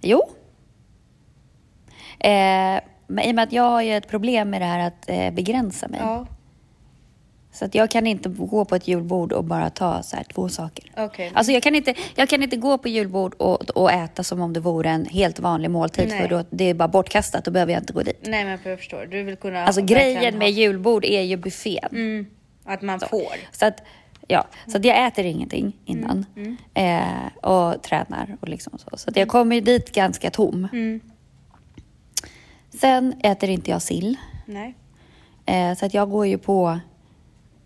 Jo. 0.00 0.22
Eh, 2.18 2.80
men 3.06 3.24
i 3.24 3.30
och 3.30 3.34
med 3.34 3.42
att 3.42 3.52
jag 3.52 3.62
har 3.62 3.82
ju 3.82 3.96
ett 3.96 4.08
problem 4.08 4.50
med 4.50 4.60
det 4.60 4.64
här 4.66 4.86
att 4.86 5.10
eh, 5.10 5.30
begränsa 5.30 5.88
mig. 5.88 6.00
Ja, 6.02 6.26
Så 7.52 7.64
att 7.64 7.74
jag 7.74 7.90
kan 7.90 8.06
inte 8.06 8.28
gå 8.28 8.64
på 8.64 8.74
ett 8.74 8.88
julbord 8.88 9.32
och 9.32 9.44
bara 9.44 9.70
ta 9.70 10.02
så 10.02 10.16
här 10.16 10.24
två 10.24 10.48
saker. 10.48 10.92
okej. 10.96 11.30
Alltså 11.34 11.52
jag 11.52 11.62
kan 11.62 11.74
inte, 11.74 11.94
jag 12.14 12.28
kan 12.28 12.42
inte 12.42 12.56
gå 12.56 12.78
på 12.78 12.88
julbord 12.88 13.34
och, 13.34 13.70
och 13.70 13.92
äta 13.92 14.22
som 14.22 14.40
om 14.40 14.52
det 14.52 14.60
vore 14.60 14.90
en 14.90 15.04
helt 15.06 15.40
vanlig 15.40 15.70
måltid. 15.70 16.08
Nej. 16.08 16.20
För 16.20 16.28
då, 16.28 16.44
det 16.50 16.64
är 16.64 16.74
bara 16.74 16.88
bortkastat, 16.88 17.44
då 17.44 17.50
behöver 17.50 17.72
jag 17.72 17.82
inte 17.82 17.92
gå 17.92 18.02
dit. 18.02 18.18
Nej 18.22 18.44
men 18.44 18.58
jag 18.64 18.78
förstår, 18.78 19.06
du 19.10 19.22
vill 19.22 19.36
kunna 19.36 19.64
Alltså 19.64 19.82
grejen 19.82 20.34
ha- 20.34 20.38
med 20.38 20.50
julbord 20.50 21.04
är 21.04 21.22
ju 21.22 21.36
buffén. 21.36 21.88
Mm, 21.92 22.26
att 22.64 22.82
man 22.82 23.00
får. 23.00 23.32
Så 23.52 23.66
att, 23.66 23.82
ja, 24.28 24.46
så 24.66 24.76
att 24.76 24.84
jag 24.84 25.06
äter 25.06 25.24
ingenting 25.24 25.76
innan. 25.84 26.26
Mm, 26.36 26.56
Eh, 26.74 27.48
och 27.50 27.82
tränar 27.82 28.36
och 28.40 28.48
liksom 28.48 28.78
så. 28.78 28.96
Så 28.96 29.10
att 29.10 29.16
jag 29.16 29.28
kommer 29.28 29.54
ju 29.56 29.60
dit 29.62 29.92
ganska 29.94 30.30
tom. 30.30 30.68
Mm. 30.72 31.00
Sen 32.80 33.14
äter 33.22 33.50
inte 33.50 33.70
jag 33.70 33.82
sill. 33.82 34.16
Nej. 34.46 34.74
Eh, 35.46 35.74
så 35.76 35.86
att 35.86 35.94
jag 35.94 36.10
går 36.10 36.26
ju 36.26 36.38
på 36.38 36.78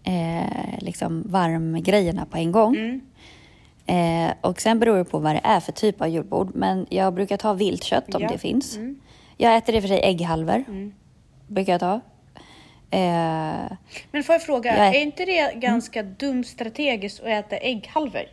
eh, 0.05 0.79
liksom 0.79 1.23
varmgrejerna 1.27 2.27
på 2.27 2.37
en 2.37 2.53
gång. 2.53 2.77
Mm. 2.77 3.01
Eh, 3.87 4.35
och 4.41 4.61
sen 4.61 4.79
beror 4.81 4.97
det 4.99 5.05
på 5.05 5.19
vad 5.19 5.35
det 5.35 5.41
är 5.45 5.61
för 5.61 5.73
typ 5.73 6.01
av 6.01 6.09
julbord. 6.09 6.51
Men 6.55 6.87
jag 6.91 7.15
brukar 7.15 7.37
ta 7.37 7.53
viltkött 7.53 8.15
om 8.15 8.23
Ja. 8.23 8.29
det 8.29 8.39
finns. 8.39 8.77
Mm. 8.77 9.01
Jag 9.37 9.57
äter 9.57 9.75
i 9.75 9.79
och 9.79 9.83
för 9.83 9.89
sig 9.89 10.01
ägghalvor. 10.03 10.65
Brukar 11.47 11.73
jag 11.73 11.81
ta. 11.81 12.01
Eh, 12.91 13.73
Men 14.11 14.25
får 14.25 14.33
jag 14.35 14.43
fråga, 14.43 14.77
Jag 14.79 14.97
är- 14.97 15.03
inte 15.03 15.25
det 15.25 15.55
ganska 15.55 16.03
dumt 16.03 16.45
strategiskt 16.45 17.21
att 17.21 17.27
äta 17.27 17.57
ägghalvor? 17.57 18.25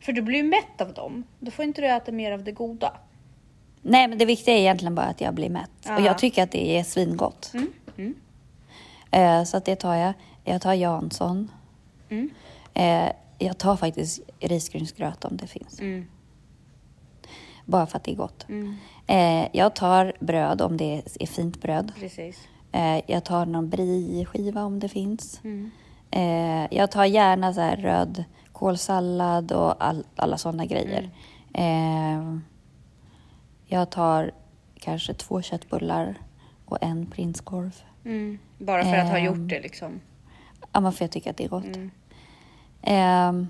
För 0.00 0.12
du 0.12 0.22
blir 0.22 0.36
ju 0.36 0.42
mätt 0.44 0.80
av 0.80 0.92
dem. 0.92 1.24
Då 1.38 1.50
får 1.50 1.64
inte 1.64 1.80
du 1.80 1.86
äta 1.88 2.12
mer 2.12 2.32
av 2.32 2.44
det 2.44 2.52
goda. 2.52 2.92
nej, 3.82 4.08
men 4.08 4.18
det 4.18 4.24
viktiga 4.24 4.54
är 4.54 4.58
egentligen 4.58 4.94
bara 4.94 5.06
att 5.06 5.20
jag 5.20 5.34
blir 5.34 5.50
mätt. 5.50 5.70
Och 5.84 5.90
Ja. 5.90 6.00
jag 6.06 6.18
tycker 6.18 6.42
att 6.42 6.50
det 6.50 6.78
är 6.78 6.82
svingott. 6.84 7.50
Mm. 7.54 7.72
Mm. 7.98 8.14
Eh, 9.10 9.44
så 9.44 9.56
att 9.56 9.64
det 9.64 9.76
tar 9.76 9.94
jag. 9.94 10.12
Jag 10.44 10.60
tar 10.62 10.74
Jansson. 10.74 11.50
Mm. 12.08 12.30
Eh, 12.74 13.12
jag 13.38 13.58
tar 13.58 13.76
faktiskt 13.76 14.20
risgrynsgröt 14.40 15.24
om 15.24 15.36
det 15.36 15.46
finns. 15.46 15.80
Mm. 15.80 16.06
Bara 17.64 17.86
för 17.86 17.96
att 17.96 18.04
det 18.04 18.12
är 18.12 18.16
gott. 18.16 18.46
Mm. 18.48 18.76
Eh, 19.06 19.48
jag 19.52 19.74
tar 19.74 20.12
bröd 20.20 20.62
om 20.62 20.76
det 20.76 21.02
är 21.20 21.26
fint 21.26 21.60
bröd. 21.62 21.92
Precis. 22.00 22.48
Eh, 22.72 23.00
jag 23.06 23.24
tar 23.24 23.46
någon 23.46 23.68
brie-skiva 23.70 24.64
om 24.64 24.78
det 24.80 24.88
finns. 24.88 25.40
Mm. 25.44 25.70
Eh, 26.10 26.76
jag 26.78 26.90
tar 26.90 27.04
gärna 27.04 27.54
så 27.54 27.60
här 27.60 27.76
röd 27.76 28.24
kålsallad 28.52 29.52
och 29.52 29.84
all, 29.84 30.04
alla 30.16 30.38
sådana 30.38 30.64
grejer. 30.66 31.10
Eh, 31.54 32.36
jag 33.66 33.90
tar 33.90 34.30
kanske 34.80 35.14
två 35.14 35.42
köttbullar 35.42 36.14
och 36.64 36.78
en 36.80 37.06
prinskorv. 37.06 37.82
Mm. 38.04 38.38
Bara 38.58 38.84
för 38.84 38.94
att 38.96 39.08
ha 39.08 39.18
Ehm. 39.18 39.24
gjort 39.24 39.48
det 39.50 39.60
liksom. 39.60 40.00
Ja, 40.72 40.80
men 40.80 40.92
för 40.92 41.04
jag 41.04 41.10
tycker 41.12 41.30
att 41.30 41.36
det 41.36 41.44
är 41.44 41.48
gott. 41.48 41.64
Mm. 41.64 41.90
Eh, 42.82 43.46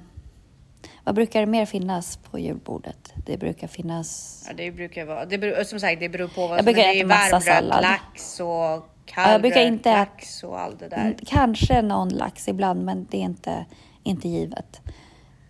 vad 1.05 1.15
brukar 1.15 1.41
det 1.41 1.47
mer 1.47 1.67
finnas 1.67 2.17
på 2.17 2.39
julbordet? 2.39 3.12
Det 3.27 3.37
brukar 3.37 3.67
finnas... 3.69 4.43
Ja, 4.49 4.55
det 4.57 4.71
brukar 4.71 5.05
vara. 5.05 5.25
Det 5.25 5.39
beror, 5.39 5.65
som 5.65 5.81
sagt, 5.81 6.00
det 6.00 6.09
beror 6.09 6.29
på 6.29 6.41
vad 6.41 6.50
Jag 6.50 6.65
som 6.65 6.65
brukar 6.65 6.89
är. 6.89 7.05
Det 7.05 7.37
är 7.37 7.41
sallad. 7.41 7.83
lax 7.83 8.41
och 8.41 8.47
jag 8.47 8.83
kallrökt 9.07 9.43
brukar 9.43 9.61
inte 9.61 9.93
lax 9.93 10.45
och 10.45 10.61
allt 10.61 10.79
det 10.79 10.89
där. 10.89 10.97
Mm, 10.97 11.15
Kanske 11.27 11.83
någon 11.83 12.09
lax 12.09 12.49
ibland, 12.49 12.85
men 12.85 13.07
det 13.11 13.17
är 13.17 13.23
inte, 13.23 13.65
inte 14.03 14.29
givet. 14.29 14.81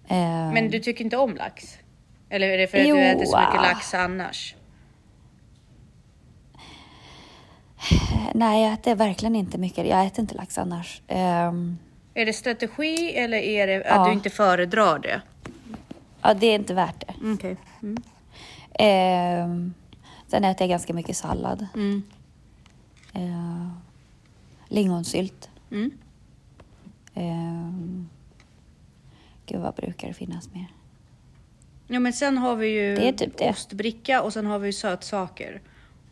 Eh, 0.09 0.17
Men 0.53 0.71
du 0.71 0.81
tycker 0.81 1.05
inte 1.05 1.17
om 1.17 1.37
lax? 1.37 1.79
Eller 2.31 2.49
är 2.49 2.59
det 2.59 2.67
för 2.67 2.79
att 2.79 2.87
Jo, 2.87 2.97
du 2.97 3.03
äter 3.03 3.25
så 3.25 3.41
mycket 3.41 3.61
ah. 3.61 3.63
lax 3.63 3.95
annars? 3.95 4.55
Nej, 8.35 8.63
jag 8.65 8.73
äter 8.73 8.95
verkligen 8.95 9.37
inte 9.37 9.59
mycket. 9.59 9.87
Jag 9.87 10.07
äter 10.07 10.21
inte 10.21 10.35
lax 10.35 10.59
annars. 10.59 11.03
Ehm, 11.09 11.79
Är 12.15 12.27
det 12.27 12.33
strategi 12.33 13.13
eller 13.17 13.39
är 13.39 13.67
det 13.67 13.77
att 13.85 13.97
Ja. 13.97 14.07
du 14.07 14.13
inte 14.13 14.31
föredrar 14.31 14.99
det? 14.99 15.23
ja, 16.23 16.35
det 16.35 16.47
är 16.47 16.55
inte 16.55 16.75
värt 16.75 17.01
det. 17.07 17.33
Okej. 17.33 17.57
Mm. 17.83 18.03
Ehm, 18.75 19.75
sen 20.29 20.45
äter 20.45 20.63
jag 20.63 20.69
ganska 20.71 20.95
mycket 20.95 21.17
sallad. 21.17 21.67
Mm. 21.75 22.03
Ehm, 23.13 23.71
lingonsylt. 24.69 25.51
Mm. 25.71 25.91
Ehm, 27.15 28.09
gud, 29.47 29.61
vad 29.61 29.75
brukar 29.75 30.09
det 30.09 30.15
finnas 30.15 30.51
mer? 30.53 30.67
Ja, 31.87 32.01
men 32.01 32.13
sen 32.13 32.39
har 32.39 32.57
vi 32.57 32.69
ju 32.69 32.95
Det 32.97 33.09
är 33.09 33.13
typ 33.13 33.41
ostbricka 33.41 34.23
och 34.23 34.33
sen 34.33 34.47
har 34.47 34.59
vi 34.59 34.67
ju 34.69 34.73
sötsaker. 34.73 35.61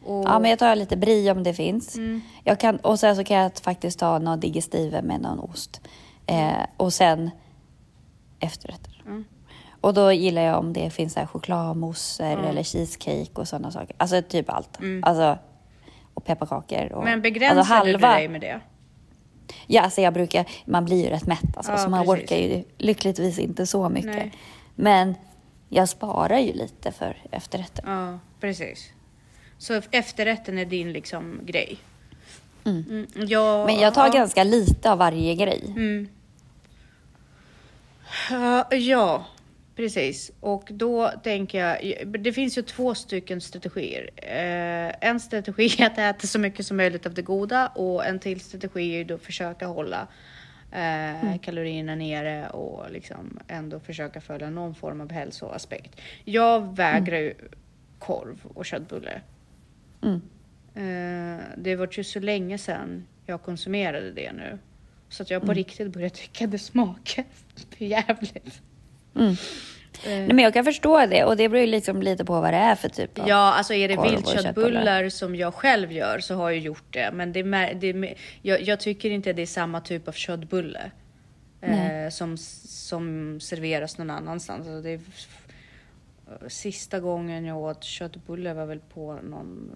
Och... 0.05 0.25
Ja, 0.27 0.39
men 0.39 0.51
jag 0.51 0.59
tar 0.59 0.77
lite 0.77 0.97
brie 0.97 1.31
om 1.33 1.43
det 1.43 1.55
finns. 1.55 1.97
Mm. 1.97 2.21
Jag 2.45 2.61
kan, 2.61 2.77
och 2.77 3.01
sen 3.01 3.17
så 3.17 3.25
kan 3.25 3.37
jag 3.37 3.53
faktiskt 3.59 3.99
ta 3.99 4.19
någon 4.19 4.41
digestive 4.41 5.03
med 5.03 5.21
någon 5.21 5.39
ost. 5.41 5.81
Eh, 6.27 6.53
och 6.77 6.93
sen 6.93 7.31
efterrätter. 8.41 9.03
Mm. 9.07 9.25
Och 9.81 9.95
då 9.95 10.13
gillar 10.13 10.43
jag 10.43 10.59
om 10.59 10.73
det 10.73 10.91
finns 10.91 11.13
så 11.13 11.21
här 11.21 11.27
chokladmousse 11.27 12.25
Mm. 12.25 12.45
eller 12.45 12.63
cheesecake 12.63 13.31
och 13.35 13.49
sådana 13.49 13.71
saker. 13.71 13.97
Alltså 13.99 14.23
typ 14.23 14.51
allt. 14.51 14.79
Mm. 14.81 15.05
Alltså, 15.05 15.39
och 16.15 16.25
pepparkakor. 16.25 16.93
Och, 16.93 17.05
Men 17.05 17.23
begränsar 17.23 17.77
alltså 17.77 17.93
du 17.93 17.99
dig 17.99 18.29
med 18.29 18.41
det? 18.41 18.61
Ja, 19.67 19.83
alltså 19.83 20.01
jag 20.01 20.15
brukar, 20.15 20.47
man 20.65 20.85
blir 20.85 21.05
ju 21.05 21.11
rätt 21.11 21.27
mätt 21.27 21.57
alltså, 21.57 21.73
Ja, 21.73 21.79
så 21.79 21.89
man 21.91 22.07
precis. 22.07 22.23
orkar 22.25 22.37
ju 22.37 22.65
lyckligtvis 22.79 23.39
inte 23.39 23.67
så 23.67 23.89
mycket. 23.89 24.15
Nej. 24.17 24.33
Men 24.75 25.15
jag 25.69 25.89
sparar 25.89 26.39
ju 26.39 26.53
lite 26.53 26.93
för 26.93 27.17
efterrätten. 27.31 27.85
Ja, 27.89 28.19
precis. 28.41 28.91
Så 29.59 29.83
efterrätten 29.91 30.59
är 30.59 30.65
din 30.65 30.93
liksom 30.93 31.41
grej? 31.43 31.79
Mm. 32.65 32.85
Mm. 32.91 33.29
Ja, 33.29 33.67
Men 33.67 33.81
jag 33.81 33.95
tar 33.95 34.07
ja. 34.07 34.13
ganska 34.13 34.45
lite 34.45 34.93
av 34.93 34.99
varje 34.99 35.35
grej. 35.35 35.65
Mm. 35.67 36.09
Ja, 38.31 38.69
ja. 38.75 39.27
Precis, 39.79 40.31
och 40.41 40.69
då 40.71 41.11
tänker 41.23 41.59
jag, 41.59 42.07
det 42.21 42.33
finns 42.33 42.59
ju 42.59 42.63
två 42.63 42.95
stycken 42.95 43.41
strategier. 43.41 44.11
Eh, 44.17 45.09
en 45.09 45.21
strategi 45.21 45.77
är 45.79 45.87
att 45.87 45.99
äta 45.99 46.27
så 46.27 46.39
mycket 46.39 46.67
som 46.67 46.77
möjligt 46.77 47.07
av 47.07 47.15
det 47.15 47.23
goda 47.23 47.67
och 47.67 48.07
en 48.07 48.19
till 48.19 48.41
strategi 48.41 49.01
är 49.01 49.05
då 49.05 49.15
att 49.15 49.23
försöka 49.23 49.67
hålla 49.67 50.07
eh, 50.73 51.25
mm. 51.25 51.39
kalorierna 51.39 51.95
nere 51.95 52.49
och 52.49 52.91
liksom 52.91 53.39
ändå 53.49 53.81
försöka 53.81 54.21
följa 54.21 54.51
någon 54.51 54.75
form 54.75 55.01
av 55.01 55.13
hälsoaspekt. 55.13 56.01
Jag 56.25 56.77
vägrar 56.77 57.19
ju 57.19 57.35
korv 57.99 58.39
och 58.55 58.67
köttbullar. 58.67 59.23
Mm. 60.03 60.21
Eh, 60.75 61.45
det 61.57 61.77
var 61.77 61.89
ju 61.93 62.05
så 62.05 62.21
länge 62.21 62.59
sedan 62.59 63.07
jag 63.27 63.43
konsumerade 63.43 64.13
det 64.13 64.33
nu. 64.33 64.59
Så 65.09 65.23
att 65.23 65.31
jag 65.31 65.41
på 65.41 65.47
mm. 65.47 65.55
riktigt 65.55 65.89
börjar 65.89 66.09
tycka 66.09 66.47
det 66.47 66.59
smakar 66.59 67.25
för 67.79 67.85
jävligt. 67.85 68.63
Mm. 69.17 69.37
Nej, 70.07 70.27
men 70.27 70.39
jag 70.39 70.53
kan 70.55 70.65
förstå 70.65 71.07
det 71.07 71.25
och 71.25 71.37
det 71.37 71.49
beror 71.49 71.61
ju 71.61 71.67
liksom 71.67 72.03
lite 72.03 72.25
på 72.25 72.41
vad 72.41 72.53
det 72.53 72.59
är 72.59 72.75
för 72.75 72.89
typ 72.89 73.19
av 73.19 73.29
Ja, 73.29 73.53
alltså 73.53 73.75
är 73.75 73.89
det 73.89 74.03
viltköttbullar 74.03 75.09
som 75.09 75.37
jag 75.37 75.55
själv 75.55 75.93
gör 75.93 76.19
så 76.19 76.35
har 76.35 76.51
jag 76.51 76.59
gjort 76.59 76.85
det. 76.91 77.11
Men 77.13 77.33
det, 77.33 77.43
det, 77.75 78.15
jag, 78.43 78.63
jag 78.63 78.81
tycker 78.81 79.11
inte 79.11 79.33
det 79.33 79.43
är 79.43 79.47
samma 79.47 79.81
typ 79.81 80.09
av 80.09 80.13
köttbulle 80.13 80.91
eh, 81.61 82.11
som, 82.11 82.37
som 82.37 83.41
serveras 83.41 83.99
någon 83.99 84.11
annanstans. 84.11 84.67
Alltså 84.67 84.83
det 84.83 84.91
är, 84.91 85.01
sista 86.49 87.01
gången 87.01 87.45
jag 87.45 87.59
åt 87.59 87.85
köttbulle 87.85 88.55
var 88.55 88.67
väl 88.67 88.81
på 88.81 89.19
någon 89.23 89.71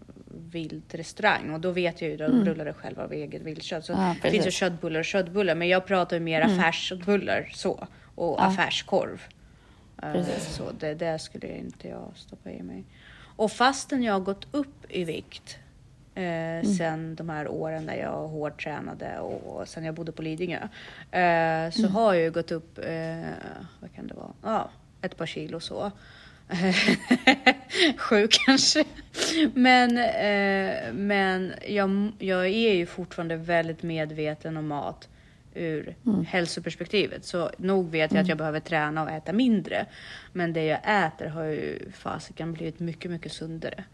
vild 0.51 0.83
restaurang 0.91 1.51
och 1.51 1.61
då 1.61 1.71
vet 1.71 2.03
jag 2.03 2.11
ju 2.11 2.15
att 2.15 2.31
de 2.31 2.37
mm. 2.37 2.45
rullade 2.45 2.73
själva 2.73 3.05
av 3.05 3.13
eget 3.13 3.43
viltkött. 3.43 3.85
Så 3.85 3.93
ja, 3.93 4.17
det 4.23 4.31
finns 4.31 4.47
ju 4.47 4.51
köttbullar 4.51 5.01
och 5.01 5.05
köttbullar, 5.05 5.55
men 5.55 5.69
jag 5.69 5.87
pratar 5.87 6.17
ju 6.17 6.21
mer 6.21 6.41
mm. 6.41 6.59
affärsköttbullar 6.59 7.51
så 7.55 7.87
och 8.15 8.37
ja. 8.39 8.45
affärskorv. 8.45 9.23
Precis. 9.97 10.55
Så 10.55 10.71
det, 10.79 10.95
det 10.95 11.19
skulle 11.19 11.59
inte 11.59 11.89
jag 11.89 12.13
stoppa 12.15 12.51
i 12.51 12.63
mig. 12.63 12.85
Och 13.37 13.53
fastän 13.53 14.03
jag 14.03 14.13
har 14.13 14.21
gått 14.21 14.47
upp 14.51 14.85
i 14.89 15.05
vikt 15.05 15.59
eh, 16.15 16.23
mm. 16.25 16.65
sen 16.65 17.15
de 17.15 17.29
här 17.29 17.49
åren 17.49 17.87
där 17.87 17.95
jag 17.95 18.29
hårdtränade 18.29 19.19
och, 19.19 19.57
och 19.57 19.69
sen 19.69 19.85
jag 19.85 19.95
bodde 19.95 20.13
på 20.13 20.23
Lidingö 20.23 20.69
eh, 21.11 21.71
så 21.71 21.83
mm. 21.83 21.93
har 21.93 22.15
jag 22.15 22.23
ju 22.23 22.31
gått 22.31 22.53
upp, 22.53 22.79
eh, 22.79 23.29
vad 23.81 23.95
kan 23.95 24.07
det 24.07 24.15
vara, 24.15 24.33
ja, 24.43 24.71
ett 25.03 25.17
par 25.17 25.27
kilo 25.27 25.61
så. 25.61 25.93
Sju 27.97 28.29
kanske. 28.31 28.85
Men, 29.55 29.99
eh, 29.99 30.93
men 30.93 31.53
jag, 31.69 32.13
jag 32.19 32.47
är 32.47 32.75
ju 32.75 32.87
fortfarande 32.87 33.37
väldigt 33.37 33.83
medveten 33.83 34.57
om 34.57 34.69
mat 34.69 35.09
ur 35.55 35.97
mm. 36.07 36.25
hälsoperspektivet. 36.25 37.25
Så 37.25 37.51
nog 37.57 37.91
vet 37.91 38.11
jag 38.11 38.11
mm. 38.11 38.23
att 38.23 38.29
jag 38.29 38.39
behöver 38.39 38.61
träna 38.61 39.03
och 39.03 39.11
äta 39.11 39.33
mindre. 39.33 39.87
Men 40.33 40.53
det 40.53 40.65
jag 40.65 41.07
äter 41.07 41.27
har 41.27 41.45
ju 41.45 41.91
fasiken 41.93 42.53
blivit 42.53 42.81
mycket, 42.81 43.11
mycket 43.11 43.33
sundare. 43.33 43.85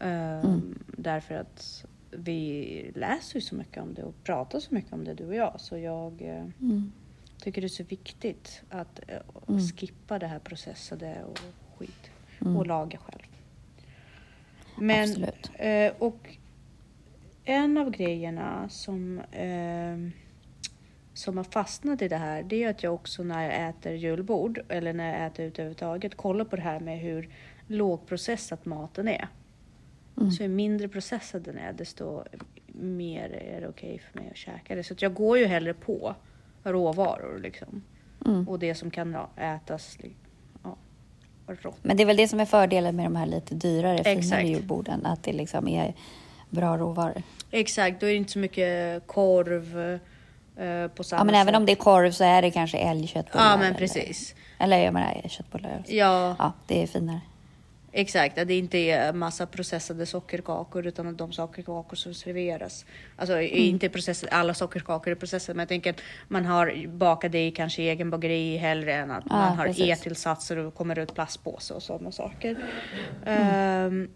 Um, 0.00 0.10
mm. 0.10 0.78
Därför 0.86 1.34
att 1.34 1.84
vi 2.10 2.90
läser 2.94 3.34
ju 3.34 3.40
så 3.40 3.54
mycket 3.54 3.82
om 3.82 3.94
det 3.94 4.02
och 4.02 4.24
pratar 4.24 4.60
så 4.60 4.74
mycket 4.74 4.92
om 4.92 5.04
det 5.04 5.14
du 5.14 5.26
och 5.26 5.34
jag. 5.34 5.54
Så 5.60 5.78
jag 5.78 6.22
uh, 6.22 6.68
mm. 6.68 6.92
tycker 7.40 7.60
det 7.60 7.66
är 7.66 7.68
så 7.68 7.84
viktigt 7.84 8.62
att 8.68 9.00
uh, 9.48 9.58
skippa 9.76 10.18
det 10.18 10.26
här 10.26 10.38
processade 10.38 11.24
och 11.24 11.40
skit. 11.78 12.10
Mm. 12.40 12.56
Och 12.56 12.66
laga 12.66 12.98
själv. 12.98 13.22
Men, 14.78 15.08
Absolut. 15.08 15.50
Uh, 15.64 16.02
och 16.02 16.36
en 17.44 17.78
av 17.78 17.90
grejerna 17.90 18.68
som 18.68 19.20
ehm, 19.32 20.12
som 21.18 21.36
har 21.36 21.44
fastnat 21.44 22.02
i 22.02 22.08
det 22.08 22.16
här, 22.16 22.42
det 22.42 22.64
är 22.64 22.70
att 22.70 22.82
jag 22.82 22.94
också 22.94 23.22
när 23.22 23.44
jag 23.44 23.68
äter 23.68 23.92
julbord 23.92 24.60
eller 24.68 24.92
när 24.92 25.12
jag 25.12 25.26
äter 25.26 25.44
ut 25.44 25.58
överhuvudtaget 25.58 26.14
kollar 26.14 26.44
på 26.44 26.56
det 26.56 26.62
här 26.62 26.80
med 26.80 26.98
hur 26.98 27.28
lågprocessat 27.66 28.64
maten 28.64 29.08
är. 29.08 29.28
Mm. 30.16 30.30
Så 30.30 30.42
ju 30.42 30.48
mindre 30.48 30.88
processad 30.88 31.42
den 31.42 31.58
är, 31.58 31.72
desto 31.72 32.24
mer 32.72 33.30
är 33.30 33.60
det 33.60 33.68
okej 33.68 33.94
okay 33.94 33.98
för 33.98 34.18
mig 34.18 34.28
att 34.30 34.36
käka 34.36 34.74
det. 34.74 34.82
Så 34.82 34.94
jag 34.98 35.14
går 35.14 35.38
ju 35.38 35.44
hellre 35.44 35.74
på 35.74 36.14
råvaror 36.62 37.38
liksom. 37.38 37.82
Mm. 38.26 38.48
Och 38.48 38.58
det 38.58 38.74
som 38.74 38.90
kan 38.90 39.16
ätas 39.36 39.98
rått. 41.54 41.78
Men 41.82 41.96
det 41.96 42.02
är 42.02 42.06
väl 42.06 42.16
det 42.16 42.28
som 42.28 42.40
är 42.40 42.44
fördelen 42.44 42.96
med 42.96 43.06
de 43.06 43.16
här 43.16 43.26
lite 43.26 43.54
dyrare, 43.54 44.04
finare 44.04 44.42
julborden, 44.42 45.06
att 45.06 45.22
det 45.22 45.32
liksom 45.32 45.68
är 45.68 45.94
bra 46.50 46.76
råvaror. 46.76 47.22
Exakt, 47.50 48.00
då 48.00 48.06
är 48.06 48.10
det 48.10 48.16
inte 48.16 48.32
så 48.32 48.38
mycket 48.38 49.06
korv, 49.06 49.98
Eh, 50.58 50.88
på 50.88 51.04
samma 51.04 51.20
ja, 51.20 51.24
men 51.24 51.34
sätt. 51.34 51.42
även 51.42 51.54
om 51.54 51.66
det 51.66 51.72
är 51.72 51.76
korv 51.76 52.10
så 52.10 52.24
är 52.24 52.42
det 52.42 52.50
kanske 52.50 52.78
älgköttbullar. 52.78 53.50
Ja, 53.50 53.56
men 53.56 53.74
precis. 53.74 54.34
Eller, 54.58 54.76
eller 54.76 54.84
jag 54.84 54.94
menar 54.94 55.28
köttbullar. 55.28 55.82
Ja. 55.86 56.36
ja, 56.38 56.52
det 56.66 56.82
är 56.82 56.86
finare. 56.86 57.20
Exakt, 57.92 58.38
att 58.38 58.48
det 58.48 58.58
inte 58.58 58.78
är 58.78 59.12
massa 59.12 59.46
processade 59.46 60.06
sockerkakor 60.06 60.86
utan 60.86 61.06
att 61.06 61.18
de 61.18 61.32
sockerkakor 61.32 61.96
som 61.96 62.14
serveras. 62.14 62.84
Alltså 63.16 63.34
mm. 63.34 63.48
inte 63.52 63.88
processade, 63.88 64.32
alla 64.32 64.54
sockerkakor 64.54 65.10
är 65.10 65.14
processade 65.14 65.56
men 65.56 65.62
jag 65.62 65.68
tänker 65.68 65.90
att 65.90 66.00
man 66.28 66.44
har 66.44 66.86
bakat 66.86 67.32
det 67.32 67.46
i 67.46 67.50
kanske 67.50 67.82
egen 67.82 68.10
bageri 68.10 68.56
hellre 68.56 68.94
än 68.94 69.10
att 69.10 69.24
ja, 69.28 69.36
man 69.36 69.56
har 69.56 69.80
e-tillsatser 69.80 70.56
och 70.56 70.74
kommer 70.74 70.98
ut 70.98 71.14
plastpåse 71.14 71.74
och 71.74 71.82
sådana 71.82 72.12
saker. 72.12 72.56
Mm. 73.26 73.86
Um, 73.86 74.08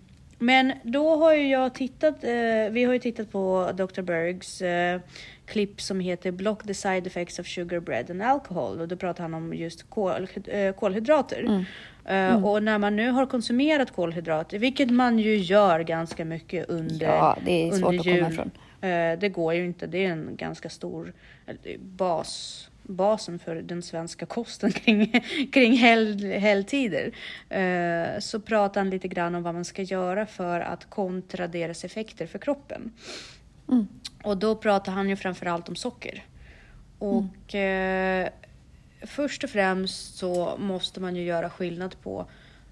men 0.42 0.72
då 0.82 1.16
har 1.16 1.34
ju 1.34 1.48
jag 1.48 1.74
tittat, 1.74 2.24
eh, 2.24 2.70
vi 2.70 2.84
har 2.84 2.92
ju 2.92 2.98
tittat 2.98 3.32
på 3.32 3.70
Dr. 3.74 4.02
Bergs 4.02 4.62
eh, 4.62 5.00
klipp 5.46 5.80
som 5.80 6.00
heter 6.00 6.30
Block 6.30 6.66
the 6.66 6.74
side 6.74 7.06
effects 7.06 7.38
of 7.38 7.46
sugar, 7.46 7.80
bread 7.80 8.10
and 8.10 8.22
alcohol 8.22 8.80
och 8.80 8.88
då 8.88 8.96
pratar 8.96 9.22
han 9.22 9.34
om 9.34 9.54
just 9.54 9.90
kol, 9.90 10.28
eh, 10.46 10.74
kolhydrater. 10.74 11.40
Mm. 11.40 11.64
Uh, 12.06 12.12
mm. 12.12 12.44
Och 12.44 12.62
när 12.62 12.78
man 12.78 12.96
nu 12.96 13.10
har 13.10 13.26
konsumerat 13.26 13.90
kolhydrater, 13.90 14.58
vilket 14.58 14.90
man 14.90 15.18
ju 15.18 15.36
gör 15.36 15.80
ganska 15.80 16.24
mycket 16.24 16.68
under 16.68 17.06
Ja, 17.06 17.38
det 17.44 17.68
är 17.68 17.72
svårt 17.72 17.92
jul. 17.92 18.00
att 18.00 18.06
komma 18.06 18.32
ifrån. 18.32 18.50
Uh, 18.90 19.18
det 19.18 19.28
går 19.28 19.54
ju 19.54 19.64
inte, 19.64 19.86
det 19.86 20.04
är 20.04 20.10
en 20.10 20.36
ganska 20.36 20.68
stor 20.68 21.12
bas 21.78 22.68
basen 22.82 23.38
för 23.38 23.54
den 23.54 23.82
svenska 23.82 24.26
kosten 24.26 24.72
kring, 24.84 25.24
kring 25.52 25.72
hel, 25.72 26.24
helgtider. 26.24 27.12
Uh, 27.56 28.20
så 28.20 28.40
pratar 28.40 28.80
han 28.80 28.90
lite 28.90 29.08
grann 29.08 29.34
om 29.34 29.42
vad 29.42 29.54
man 29.54 29.64
ska 29.64 29.82
göra 29.82 30.26
för 30.26 30.60
att 30.60 30.90
kontra 30.90 31.46
deras 31.46 31.84
effekter 31.84 32.26
för 32.26 32.38
kroppen. 32.38 32.92
Mm. 33.68 33.88
Och 34.22 34.36
då 34.36 34.56
pratar 34.56 34.92
han 34.92 35.08
ju 35.08 35.16
framförallt 35.16 35.68
om 35.68 35.76
socker. 35.76 36.24
Och 36.98 37.54
mm. 37.54 38.28
Först 39.06 39.44
och 39.44 39.50
främst 39.50 40.16
så 40.16 40.56
måste 40.58 41.00
man 41.00 41.16
ju 41.16 41.22
göra 41.22 41.50
skillnad 41.50 42.00
på 42.02 42.26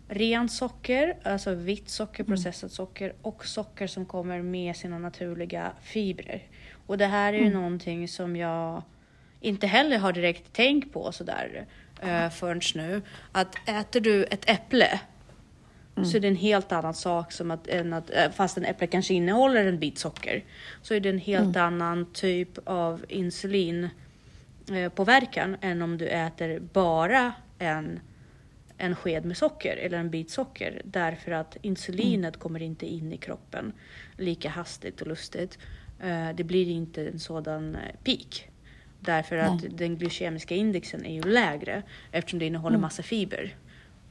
rent 0.08 0.52
socker, 0.52 1.16
alltså 1.22 1.54
vitt 1.54 1.88
socker, 1.88 2.24
mm. 2.24 2.36
processat 2.36 2.72
socker 2.72 3.12
och 3.22 3.46
socker 3.46 3.86
som 3.86 4.06
kommer 4.06 4.42
med 4.42 4.76
sina 4.76 4.98
naturliga 4.98 5.72
fibrer. 5.82 6.42
Och 6.86 6.98
det 6.98 7.06
här 7.06 7.32
är 7.32 7.38
ju 7.38 7.46
mm. 7.46 7.52
någonting 7.52 8.08
som 8.08 8.36
jag 8.36 8.82
inte 9.40 9.66
heller 9.66 9.98
har 9.98 10.12
direkt 10.12 10.52
tänkt 10.52 10.92
på 10.92 11.12
sådär 11.12 11.66
eh, 12.02 12.30
förrän 12.30 12.60
nu. 12.74 13.02
Att 13.32 13.68
äter 13.68 14.00
du 14.00 14.24
ett 14.24 14.50
äpple 14.50 15.00
Mm. 15.96 16.10
Så 16.10 16.16
är 16.16 16.20
det 16.20 16.28
en 16.28 16.36
helt 16.36 16.72
annan 16.72 16.94
sak 16.94 17.32
som 17.32 17.50
att, 17.50 17.68
än 17.68 17.92
att, 17.92 18.10
eh, 18.10 18.30
fast 18.30 18.56
en 18.56 18.64
äpple 18.64 18.86
kanske 18.86 19.14
innehåller 19.14 19.66
en 19.66 19.78
bit 19.78 19.98
socker, 19.98 20.44
så 20.82 20.94
är 20.94 21.00
det 21.00 21.08
en 21.08 21.18
helt 21.18 21.56
mm. 21.56 21.66
annan 21.66 22.12
typ 22.12 22.58
av 22.64 23.04
insulinpåverkan 23.08 24.00
eh, 24.70 25.56
än 25.60 25.82
om 25.82 25.98
du 25.98 26.08
äter 26.08 26.60
bara 26.72 27.32
en, 27.58 28.00
en 28.78 28.96
sked 28.96 29.24
med 29.24 29.36
socker 29.36 29.76
eller 29.76 29.98
en 29.98 30.10
bit 30.10 30.30
socker. 30.30 30.82
Därför 30.84 31.32
att 31.32 31.56
insulinet 31.62 32.34
mm. 32.34 32.40
kommer 32.40 32.62
inte 32.62 32.86
in 32.86 33.12
i 33.12 33.16
kroppen 33.16 33.72
lika 34.16 34.48
hastigt 34.48 35.00
och 35.00 35.06
lustigt. 35.06 35.58
Eh, 36.00 36.28
det 36.34 36.44
blir 36.44 36.68
inte 36.68 37.08
en 37.08 37.18
sådan 37.18 37.76
peak. 38.04 38.50
Därför 39.00 39.36
att 39.36 39.62
Nej. 39.62 39.70
den 39.74 39.96
glykemiska 39.96 40.54
indexen 40.54 41.06
är 41.06 41.14
ju 41.14 41.22
lägre 41.22 41.82
eftersom 42.12 42.38
det 42.38 42.46
innehåller 42.46 42.76
mm. 42.76 42.80
massa 42.80 43.02
fiber. 43.02 43.54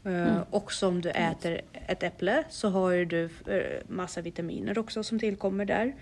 Eh, 0.06 0.12
mm. 0.12 0.44
Och 0.50 0.72
som 0.72 1.02
du 1.02 1.10
äter 1.10 1.62
ett 1.88 2.04
äpple 2.04 2.44
så 2.50 2.70
har 2.70 3.06
du 3.06 3.24
eh, 3.24 3.88
massa 3.88 4.22
vitaminer 4.22 4.78
också 4.78 5.04
som 5.04 5.20
tillkommer 5.20 5.66
där. 5.66 5.96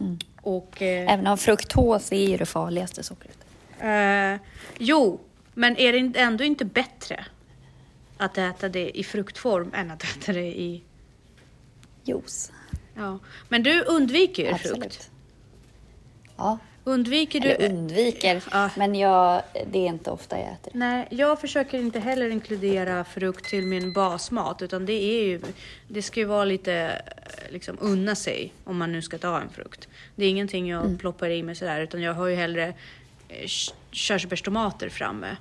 Mm. 0.00 0.18
Och, 0.36 0.82
eh, 0.82 1.12
Även 1.12 1.26
om 1.26 1.38
fruktos 1.38 2.12
är 2.12 2.28
ju 2.28 2.36
det 2.36 2.46
farligaste 2.46 3.02
sockret. 3.02 3.43
Eh, 3.80 4.40
jo, 4.78 5.20
men 5.54 5.76
är 5.76 5.92
det 5.92 6.20
ändå 6.20 6.44
inte 6.44 6.64
bättre 6.64 7.24
att 8.16 8.38
äta 8.38 8.68
det 8.68 8.98
i 8.98 9.04
fruktform 9.04 9.70
än 9.74 9.90
att 9.90 10.04
äta 10.04 10.32
det 10.32 10.60
i 10.60 10.82
juice? 12.04 12.52
Ja, 12.94 13.18
men 13.48 13.62
du 13.62 13.82
undviker 13.82 14.52
ju 14.52 14.58
frukt. 14.58 15.10
Ja, 16.36 16.58
Undviker 16.86 17.40
du? 17.40 17.48
Eller 17.48 17.70
undviker, 17.70 18.44
ja. 18.52 18.70
men 18.76 18.94
jag, 18.94 19.42
det 19.70 19.78
är 19.78 19.86
inte 19.86 20.10
ofta 20.10 20.38
jag 20.38 20.52
äter. 20.52 20.72
Nej, 20.74 21.08
jag 21.10 21.40
försöker 21.40 21.78
inte 21.78 22.00
heller 22.00 22.30
inkludera 22.30 23.04
frukt 23.04 23.44
till 23.44 23.66
min 23.66 23.92
basmat, 23.92 24.62
utan 24.62 24.86
det 24.86 24.92
är 24.92 25.24
ju, 25.24 25.40
det 25.88 26.02
ska 26.02 26.20
ju 26.20 26.26
vara 26.26 26.44
lite, 26.44 27.02
liksom 27.50 27.76
unna 27.80 28.14
sig 28.14 28.52
om 28.64 28.76
man 28.76 28.92
nu 28.92 29.02
ska 29.02 29.18
ta 29.18 29.40
en 29.40 29.48
frukt. 29.48 29.88
Det 30.16 30.24
är 30.24 30.30
ingenting 30.30 30.68
jag 30.68 30.84
mm. 30.84 30.98
ploppar 30.98 31.30
i 31.30 31.42
mig 31.42 31.54
sådär, 31.54 31.80
utan 31.80 32.02
jag 32.02 32.14
har 32.14 32.26
ju 32.26 32.34
hellre 32.34 32.64
eh, 32.68 32.74
körsbärstomater 33.90 34.88
framme. 34.88 35.36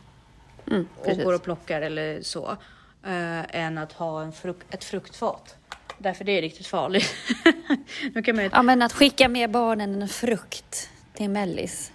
Mm, 0.72 0.88
och 0.98 1.18
går 1.18 1.34
och 1.36 1.44
plockar 1.44 1.82
eller 1.82 2.22
så. 2.22 2.58
eh, 3.06 3.56
än 3.56 3.78
att 3.78 3.94
ha 3.94 4.22
en 4.24 4.32
frukt, 4.32 4.74
ett 4.74 4.84
fruktfat. 4.84 5.56
Därför 5.98 6.24
det 6.26 6.32
är 6.32 6.42
riktigt 6.42 6.68
farligt. 6.68 7.16
nu 8.14 8.24
kan 8.24 8.36
man 8.36 8.44
ju, 8.46 8.50
Ja, 8.54 8.62
men 8.62 8.82
att 8.82 8.94
skicka 8.94 9.30
med 9.30 9.52
barnen 9.52 10.02
en 10.02 10.08
frukt 10.08 10.90
till 11.14 11.30
mellis. 11.30 11.92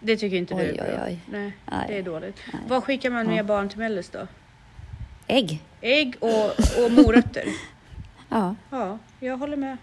det 0.00 0.16
tycker 0.16 0.36
inte 0.36 0.54
du 0.54 0.60
Oj, 0.60 0.68
är 0.68 0.74
bra. 0.74 0.84
oj, 0.84 1.00
oj. 1.06 1.18
Nej, 1.30 1.52
Nej. 1.70 1.84
det 1.88 1.98
är 1.98 2.02
dåligt. 2.02 2.36
Nej. 2.52 2.62
Vad 2.68 2.84
skickar 2.84 3.10
man 3.10 3.26
med 3.26 3.46
barn 3.46 3.68
till 3.68 3.78
mellis 3.78 4.08
då? 4.10 4.26
Ägg. 5.26 5.62
Ägg 5.80 6.14
och, 6.20 6.44
och 6.84 6.92
morötter. 6.92 7.44
Ja. 8.32 8.54
Ja, 8.70 8.98
jag 9.20 9.36
håller 9.36 9.56
med. 9.56 9.76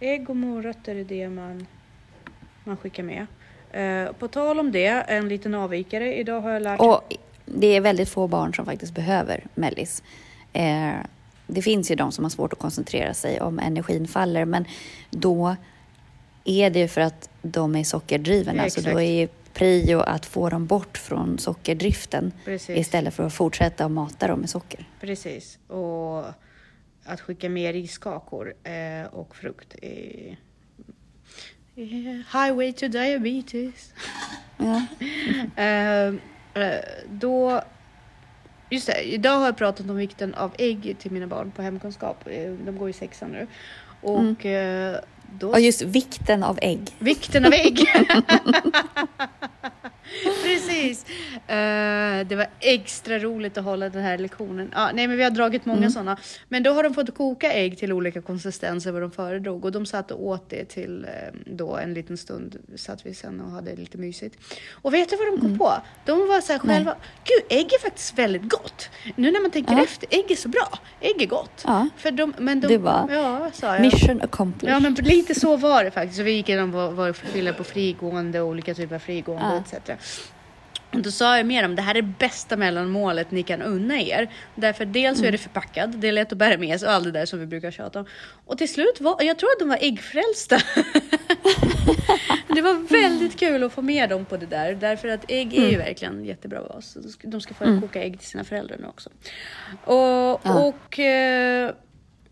Ägg 0.00 0.30
och 0.30 0.36
morötter 0.36 0.94
är 0.96 1.04
det 1.04 1.28
man, 1.28 1.66
man 2.64 2.76
skickar 2.76 3.02
med. 3.02 3.26
Eh, 3.74 4.12
på 4.12 4.28
tal 4.28 4.60
om 4.60 4.72
det, 4.72 4.86
en 4.88 5.28
liten 5.28 5.54
avvikare. 5.54 6.14
Idag 6.14 6.40
har 6.40 6.50
jag 6.50 6.62
lärt 6.62 6.80
Och 6.80 7.16
det 7.44 7.66
är 7.66 7.80
väldigt 7.80 8.08
få 8.08 8.26
barn 8.28 8.54
som 8.54 8.64
faktiskt 8.64 8.94
behöver 8.94 9.46
mellis. 9.54 10.02
Eh, 10.52 10.92
det 11.46 11.62
finns 11.62 11.90
ju 11.90 11.94
de 11.94 12.12
som 12.12 12.24
har 12.24 12.30
svårt 12.30 12.52
att 12.52 12.58
koncentrera 12.58 13.14
sig 13.14 13.40
om 13.40 13.58
energin 13.58 14.08
faller, 14.08 14.44
men 14.44 14.64
då 15.10 15.56
är 16.44 16.70
det 16.70 16.78
ju 16.78 16.88
för 16.88 17.00
att 17.00 17.28
de 17.42 17.76
är 17.76 17.84
sockerdrivna. 17.84 18.52
Så 18.52 18.66
Exakt. 18.66 18.86
då 18.86 19.00
är 19.00 19.28
prio 19.52 19.98
att 19.98 20.26
få 20.26 20.48
dem 20.48 20.66
bort 20.66 20.98
från 20.98 21.38
sockerdriften 21.38 22.32
Precis. 22.44 22.78
istället 22.78 23.14
för 23.14 23.26
att 23.26 23.34
fortsätta 23.34 23.84
att 23.84 23.90
mata 23.90 24.28
dem 24.28 24.40
med 24.40 24.50
socker. 24.50 24.88
Precis. 25.00 25.58
Och 25.68 26.24
att 27.04 27.20
skicka 27.20 27.48
med 27.48 27.72
riskakor 27.72 28.54
eh, 28.62 29.06
och 29.12 29.36
frukt 29.36 29.74
är, 29.82 30.36
är 31.76 32.46
highway 32.46 32.72
to 32.72 32.88
diabetes. 32.88 33.92
Ja. 34.56 34.82
Eh, 35.62 36.14
då, 37.10 37.62
just 38.70 38.86
det, 38.86 39.02
idag 39.02 39.38
har 39.38 39.46
jag 39.46 39.56
pratat 39.56 39.90
om 39.90 39.96
vikten 39.96 40.34
av 40.34 40.54
ägg 40.58 40.96
till 40.98 41.10
mina 41.10 41.26
barn 41.26 41.50
på 41.50 41.62
hemkunskap. 41.62 42.26
Eh, 42.26 42.52
De 42.52 42.78
går 42.78 42.90
i 42.90 42.92
sexan 42.92 43.30
nu. 43.30 43.46
Och 44.00 44.46
eh, 44.46 44.96
då... 45.38 45.50
Och 45.50 45.60
just 45.60 45.82
vikten 45.82 46.42
av 46.44 46.58
ägg. 46.62 46.90
Vikten 46.98 47.44
av 47.44 47.52
ägg! 47.52 47.78
Precis! 50.88 51.04
Eh, 51.48 52.26
det 52.26 52.36
var 52.36 52.46
extra 52.60 53.18
roligt 53.18 53.58
att 53.58 53.64
hålla 53.64 53.88
den 53.88 54.02
här 54.02 54.18
lektionen. 54.18 54.70
Ja, 54.74 54.90
nej, 54.94 55.06
men 55.08 55.16
vi 55.16 55.22
har 55.22 55.30
dragit 55.30 55.66
många 55.66 55.90
sådana. 55.90 56.16
Men 56.48 56.62
då 56.62 56.70
har 56.72 56.82
de 56.82 56.94
fått 56.94 57.14
koka 57.14 57.52
ägg 57.52 57.78
till 57.78 57.92
olika 57.92 58.22
konsistenser 58.22 58.92
vad 58.92 59.02
de 59.02 59.10
föredrog 59.10 59.64
och 59.64 59.72
de 59.72 59.86
satt 59.86 60.10
och 60.10 60.26
åt 60.26 60.50
det 60.50 60.64
till 60.64 61.04
eh, 61.04 61.10
då 61.46 61.76
en 61.76 61.94
liten 61.94 62.16
stund 62.16 62.56
satt 62.76 63.06
vi 63.06 63.14
sen 63.14 63.40
och 63.40 63.50
hade 63.50 63.76
lite 63.76 63.98
mysigt. 63.98 64.36
Och 64.72 64.94
vet 64.94 65.10
du 65.10 65.16
vad 65.16 65.26
de 65.26 65.40
kom 65.40 65.58
på? 65.58 65.72
De 66.04 66.28
var 66.28 66.40
så 66.40 66.52
här 66.52 66.60
Nej. 66.64 66.76
själva, 66.76 66.94
gud 67.24 67.58
ägg 67.58 67.64
är 67.72 67.78
faktiskt 67.82 68.18
väldigt 68.18 68.48
gott. 68.48 68.90
Nu 69.16 69.30
när 69.30 69.40
man 69.42 69.50
tänker 69.50 69.72
Ja. 69.74 69.82
efter, 69.84 70.08
ägg 70.10 70.30
är 70.30 70.36
så 70.36 70.48
bra. 70.48 70.78
Ägg 71.00 71.22
är 71.22 71.26
gott. 71.26 71.62
Ja. 71.64 71.88
För 71.96 72.10
de, 72.10 72.34
men 72.38 72.60
de, 72.60 72.66
Du 72.68 72.78
bara, 72.78 73.08
ja, 73.10 73.50
sa 73.52 73.72
jag. 73.72 73.80
Mission 73.80 74.22
accomplished. 74.22 74.76
Ja 74.76 74.80
men 74.80 74.94
lite 74.94 75.34
så 75.34 75.56
var 75.56 75.84
det 75.84 75.90
faktiskt. 75.90 76.16
Så 76.16 76.22
vi 76.22 76.30
gick 76.32 76.48
igenom 76.48 76.72
vad, 76.72 76.92
vad 76.92 77.16
skiljer 77.16 77.52
på 77.52 77.64
frigående 77.64 78.40
och 78.40 78.48
olika 78.48 78.74
typer 78.74 78.94
av 78.94 78.98
frigående 78.98 79.62
Ja. 79.72 79.78
etc. 79.80 79.90
Och 80.94 81.02
då 81.02 81.10
sa 81.10 81.36
jag 81.36 81.46
med 81.46 81.64
dem, 81.64 81.76
det 81.76 81.82
här 81.82 81.94
är 81.96 82.02
bästa 82.02 82.56
mellanmålet 82.56 83.30
ni 83.30 83.42
kan 83.42 83.62
unna 83.62 84.00
er. 84.00 84.30
Därför 84.54 84.84
dels 84.84 85.18
så 85.18 85.24
är 85.24 85.32
det 85.32 85.38
förpackat, 85.38 86.00
det 86.00 86.08
är 86.08 86.12
lätt 86.12 86.32
att 86.32 86.38
bära 86.38 86.58
med 86.58 86.80
sig 86.80 86.86
och 86.88 86.94
allt 86.94 87.04
det 87.04 87.10
där 87.10 87.26
som 87.26 87.40
vi 87.40 87.46
brukar 87.46 87.70
tjata 87.70 88.00
om. 88.00 88.06
Och 88.46 88.58
till 88.58 88.72
slut 88.72 89.00
var, 89.00 89.22
jag 89.22 89.38
tror 89.38 89.50
att 89.50 89.58
de 89.58 89.68
var 89.68 89.78
äggfrälsta. 89.80 90.56
det 92.54 92.62
var 92.62 92.88
väldigt 92.92 93.38
kul 93.38 93.62
att 93.64 93.72
få 93.72 93.82
med 93.82 94.10
dem 94.10 94.24
på 94.24 94.36
det 94.36 94.46
där. 94.46 94.74
Därför 94.74 95.08
att 95.08 95.24
ägg 95.30 95.54
är 95.54 95.70
ju 95.70 95.76
verkligen 95.76 96.24
jättebra 96.24 96.60
oss. 96.60 96.96
De 97.22 97.40
ska- 97.40 97.54
få 97.54 97.80
koka 97.80 98.02
ägg 98.02 98.18
till 98.20 98.28
sina 98.28 98.44
föräldrar 98.44 98.76
nu 98.80 98.86
också. 98.86 99.10
Och, 99.84 100.40
Ja. 100.42 100.64
och 100.64 100.98
eh, 100.98 101.70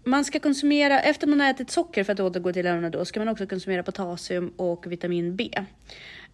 man 0.04 0.24
ska 0.24 0.38
konsumera, 0.40 1.00
efter 1.00 1.26
man 1.26 1.40
har 1.40 1.50
ätit 1.50 1.70
socker 1.70 2.04
för 2.04 2.12
att 2.12 2.20
återgå 2.20 2.52
till 2.52 2.66
ämnet 2.66 2.92
då, 2.92 3.04
ska 3.04 3.20
man 3.20 3.28
också 3.28 3.46
konsumera 3.46 3.82
potassium 3.82 4.52
och 4.56 4.92
vitamin 4.92 5.36
B. 5.36 5.50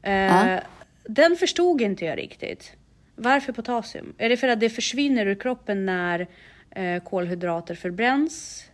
Eh, 0.02 0.12
Ja. 0.12 0.60
Den 1.10 1.36
förstod 1.36 1.80
inte 1.80 2.04
jag 2.04 2.18
riktigt. 2.18 2.72
Varför 3.16 3.52
potassium? 3.52 4.14
Är 4.18 4.28
det 4.28 4.36
för 4.36 4.48
att 4.48 4.60
det 4.60 4.70
försvinner 4.70 5.26
ur 5.26 5.34
kroppen 5.34 5.86
när 5.86 6.26
eh, 6.70 7.02
kolhydrater 7.02 7.74
förbränns? 7.74 8.64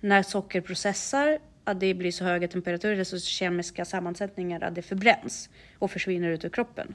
När 0.00 0.22
socker 0.22 0.60
processar? 0.60 1.38
Att 1.64 1.80
det 1.80 1.94
blir 1.94 2.12
så 2.12 2.24
höga 2.24 2.48
temperaturer, 2.48 3.04
så 3.04 3.18
kemiska 3.18 3.84
sammansättningar 3.84 4.60
att 4.60 4.74
det 4.74 4.82
förbränns 4.82 5.48
och 5.78 5.90
försvinner 5.90 6.28
ut 6.28 6.44
ur 6.44 6.48
kroppen? 6.48 6.94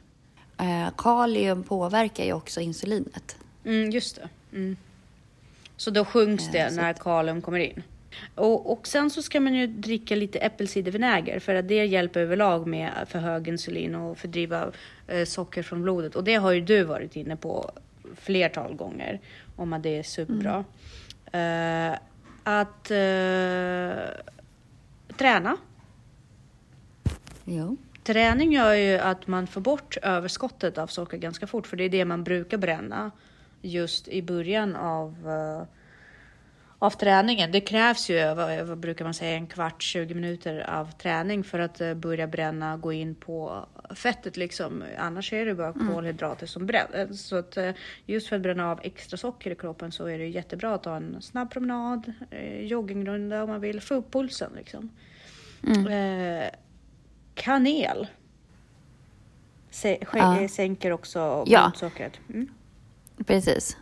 Eh, 0.59 0.89
kalium 0.97 1.63
påverkar 1.63 2.25
ju 2.25 2.33
också 2.33 2.61
insulinet. 2.61 3.37
Mm, 3.65 3.89
just 3.89 4.15
det. 4.15 4.29
Mm. 4.57 4.77
Så 5.75 5.91
då 5.91 6.05
sjunks 6.05 6.51
det 6.51 6.59
Eh, 6.59 6.69
så 6.69 6.75
när 6.75 6.93
kalium 6.93 7.41
kommer 7.41 7.59
in. 7.59 7.83
Och, 8.35 8.71
och 8.71 8.87
sen 8.87 9.09
så 9.09 9.21
ska 9.21 9.39
man 9.39 9.53
ju 9.53 9.67
dricka 9.67 10.15
lite 10.15 10.39
äppelcidervinäger 10.39 11.39
för 11.39 11.55
att 11.55 11.67
det 11.67 11.85
hjälper 11.85 12.19
överlag 12.19 12.67
med 12.67 12.91
för 13.07 13.19
hög 13.19 13.47
insulin 13.47 13.95
och 13.95 14.17
fördriva 14.17 14.71
eh, 15.07 15.25
socker 15.25 15.63
från 15.63 15.81
blodet. 15.81 16.15
Och 16.15 16.23
det 16.23 16.35
har 16.35 16.51
ju 16.51 16.61
du 16.61 16.83
varit 16.83 17.15
inne 17.15 17.35
på 17.35 17.71
flertal 18.15 18.75
gånger 18.75 19.19
om 19.55 19.73
att 19.73 19.83
det 19.83 19.97
är 19.97 20.03
superbra. 20.03 20.65
Eh, 21.31 21.99
att 22.43 22.91
eh, 22.91 23.97
träna. 25.17 25.57
Jo. 27.45 27.77
Träning 28.03 28.53
gör 28.53 28.73
ju 28.73 28.97
att 28.97 29.27
man 29.27 29.47
får 29.47 29.61
bort 29.61 29.97
överskottet 30.01 30.77
av 30.77 30.87
socker 30.87 31.17
ganska 31.17 31.47
fort, 31.47 31.67
för 31.67 31.77
det 31.77 31.83
är 31.83 31.89
det 31.89 32.05
man 32.05 32.23
brukar 32.23 32.57
bränna 32.57 33.11
just 33.61 34.07
i 34.07 34.21
början 34.21 34.75
av, 34.75 35.15
eh, 35.27 35.67
av 36.79 36.89
träningen. 36.89 37.51
Det 37.51 37.61
krävs 37.61 38.09
ju, 38.09 38.33
vad, 38.33 38.67
vad 38.67 38.77
brukar 38.77 39.05
man 39.05 39.13
säga, 39.13 39.37
en 39.37 39.47
kvart, 39.47 39.81
20 39.81 40.13
minuter 40.13 40.69
av 40.69 40.91
träning 40.91 41.43
för 41.43 41.59
att 41.59 41.81
eh, 41.81 41.93
börja 41.93 42.27
bränna, 42.27 42.77
gå 42.77 42.93
in 42.93 43.15
på 43.15 43.65
fettet 43.95 44.37
liksom. 44.37 44.83
Annars 44.97 45.33
är 45.33 45.45
det 45.45 45.55
bara 45.55 45.73
kolhydrater 45.73 46.45
som 46.47 46.65
bränns. 46.65 47.21
Så 47.21 47.35
att 47.35 47.57
eh, 47.57 47.71
just 48.05 48.27
för 48.27 48.35
att 48.35 48.41
bränna 48.41 48.71
av 48.71 48.79
extra 48.83 49.17
socker 49.17 49.51
i 49.51 49.55
kroppen 49.55 49.91
så 49.91 50.05
är 50.05 50.17
det 50.17 50.27
jättebra 50.27 50.75
att 50.75 50.83
ta 50.83 50.95
en 50.95 51.21
snabb 51.21 51.51
promenad, 51.51 52.13
eh, 52.31 52.61
joggingrunda 52.61 53.43
om 53.43 53.49
man 53.49 53.61
vill, 53.61 53.81
få 53.81 53.93
upp 53.93 54.11
pulsen 54.11 54.51
liksom. 54.55 54.89
Eh, 55.89 56.49
kanel. 57.33 58.07
Ja. 60.13 60.47
Sänker 60.47 60.91
också 60.91 61.45
blodsockret. 61.45 62.19
Mm. 62.29 62.49
Precis. 63.25 63.77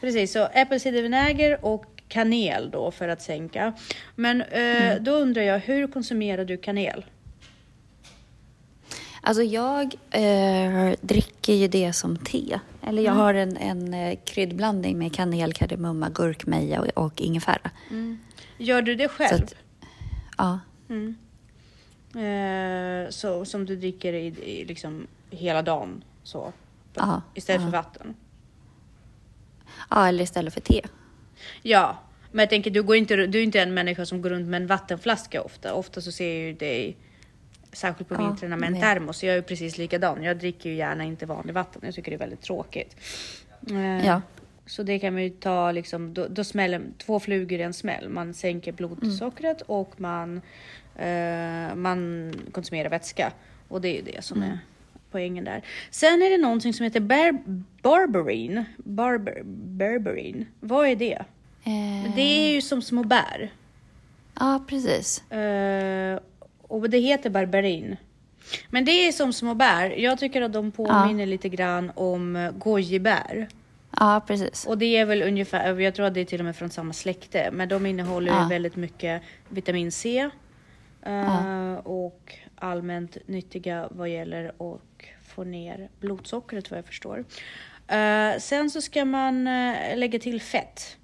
Precis, 0.00 0.32
så 0.32 0.46
äppelcidervinäger 0.46 1.64
och 1.64 1.97
kanel 2.08 2.70
då 2.70 2.90
för 2.90 3.08
att 3.08 3.22
sänka. 3.22 3.72
Men 4.14 4.42
eh, 4.42 4.96
då 5.00 5.10
undrar 5.10 5.42
jag, 5.42 5.58
hur 5.58 5.86
konsumerar 5.86 6.44
du 6.44 6.56
kanel? 6.56 7.04
Alltså 9.20 9.42
jag 9.42 9.94
eh, 10.10 10.92
dricker 11.00 11.52
ju 11.52 11.68
det 11.68 11.92
som 11.92 12.16
te. 12.16 12.58
Eller 12.82 13.02
jag 13.02 13.12
har 13.12 13.34
en, 13.34 13.56
en 13.56 13.94
eh, 13.94 14.18
kryddblandning 14.24 14.98
med 14.98 15.14
kanel, 15.14 15.52
kardemumma, 15.52 16.08
gurkmeja 16.08 16.80
och, 16.80 17.04
och 17.04 17.20
ingefära. 17.20 17.70
Gör 18.58 18.82
du 18.82 18.94
det 18.94 19.08
själv? 19.08 19.44
att, 19.44 19.54
ja, 20.38 20.58
Mm. 20.88 21.16
Eh, 22.14 23.10
så, 23.10 23.44
som 23.44 23.66
du 23.66 23.76
dricker 23.76 24.12
i, 24.12 24.26
i 24.26 24.64
liksom 24.64 25.06
hela 25.30 25.62
dagen 25.62 26.04
så? 26.22 26.52
Ja, 26.94 27.22
Istället 27.34 27.62
för 27.62 27.68
ja. 27.68 27.82
vatten? 27.82 28.14
ja, 29.90 30.08
eller 30.08 30.24
istället 30.24 30.54
för 30.54 30.60
te. 30.60 30.82
Ja, 31.62 31.98
men 32.32 32.42
jag 32.42 32.50
tänker 32.50 32.70
du, 32.70 32.82
går 32.82 32.96
inte, 32.96 33.16
du 33.26 33.38
är 33.38 33.42
inte 33.42 33.60
en 33.60 33.74
människa 33.74 34.06
som 34.06 34.22
går 34.22 34.30
runt 34.30 34.48
med 34.48 34.62
en 34.62 34.66
vattenflaska 34.66 35.42
ofta. 35.42 35.74
Ofta 35.74 36.00
så 36.00 36.12
ser 36.12 36.28
jag 36.28 36.46
ju 36.46 36.52
dig, 36.52 36.96
särskilt 37.72 38.08
på 38.08 38.14
Ja, 38.14 38.18
vintrarna, 38.26 38.56
med 38.56 38.66
en 38.66 38.80
termos. 38.80 39.24
Jag 39.24 39.32
är 39.32 39.36
ju 39.36 39.42
precis 39.42 39.78
likadan. 39.78 40.22
Jag 40.22 40.38
dricker 40.38 40.70
ju 40.70 40.76
gärna 40.76 41.04
inte 41.04 41.26
vanlig 41.26 41.54
vatten. 41.54 41.82
Jag 41.84 41.94
tycker 41.94 42.10
det 42.10 42.16
är 42.16 42.18
väldigt 42.18 42.42
tråkigt. 42.42 42.96
Eh, 43.70 44.06
Ja. 44.06 44.22
Så 44.66 44.82
det 44.82 44.98
kan 44.98 45.14
man 45.14 45.22
ju 45.22 45.30
ta 45.30 45.72
liksom, 45.72 46.14
då, 46.14 46.26
då 46.30 46.44
smäller 46.44 46.82
två 46.98 47.20
flugor 47.20 47.60
i 47.60 47.62
en 47.62 47.72
smäll. 47.74 48.08
Man 48.08 48.34
sänker 48.34 48.72
blodsockret 48.72 49.62
och 49.66 50.00
man, 50.00 50.40
eh, 50.96 51.74
man 51.74 52.32
konsumerar 52.52 52.88
vätska. 52.90 53.32
Och 53.68 53.80
det 53.80 53.88
är 53.88 53.94
ju 53.94 54.02
det 54.12 54.24
som 54.24 54.42
är 54.42 54.58
poängen 55.10 55.44
där. 55.44 55.62
Sen 55.90 56.22
är 56.22 56.30
det 56.30 56.38
någonting 56.38 56.74
som 56.74 56.84
heter 56.84 57.00
bar, 57.00 57.38
barberin. 57.82 58.64
Barber, 58.76 59.42
berberin. 59.78 60.46
Vad 60.60 60.88
är 60.88 60.96
det? 60.96 61.24
Eh, 61.64 62.14
Det 62.16 62.22
är 62.22 62.54
ju 62.54 62.62
som 62.62 62.82
små 62.82 63.02
bär. 63.04 63.52
Ja, 64.40 64.64
precis. 64.68 65.30
Eh, 65.32 66.18
och 66.62 66.90
det 66.90 66.98
heter 66.98 67.30
barberin. 67.30 67.96
Men 68.70 68.84
det 68.84 68.90
är 69.08 69.12
som 69.12 69.32
små 69.32 69.54
bär. 69.54 69.90
Jag 69.90 70.18
tycker 70.18 70.42
att 70.42 70.52
de 70.52 70.70
påminner 70.70 71.26
lite 71.26 71.48
grann 71.48 71.92
om 71.94 72.36
eh, 72.36 72.50
gojibär. 72.50 73.48
Ja, 74.00 74.22
precis. 74.26 74.66
Och 74.66 74.78
det 74.78 74.96
är 74.96 75.04
väl 75.04 75.22
ungefär, 75.22 75.78
jag 75.80 75.94
tror 75.94 76.06
att 76.06 76.14
det 76.14 76.20
är 76.20 76.24
till 76.24 76.38
och 76.40 76.44
med 76.44 76.56
från 76.56 76.70
samma 76.70 76.92
släkte. 76.92 77.50
Men 77.52 77.68
de 77.68 77.86
innehåller 77.86 78.32
Ja. 78.32 78.46
väldigt 78.50 78.76
mycket 78.76 79.22
vitamin 79.48 79.92
C. 79.92 80.30
eh, 81.02 81.74
Och 81.74 82.34
allmänt 82.58 83.16
nyttiga 83.26 83.88
vad 83.90 84.08
gäller 84.08 84.48
att 84.48 84.80
få 85.22 85.44
ner 85.44 85.88
blodsockret 86.00 86.70
vad 86.70 86.78
jag 86.78 86.86
förstår. 86.86 87.18
Uh, 87.92 88.38
sen 88.38 88.70
så 88.70 88.80
ska 88.80 89.04
man 89.04 89.46
uh, 89.46 89.96
lägga 89.96 90.18
till 90.18 90.40
fett 90.40 90.96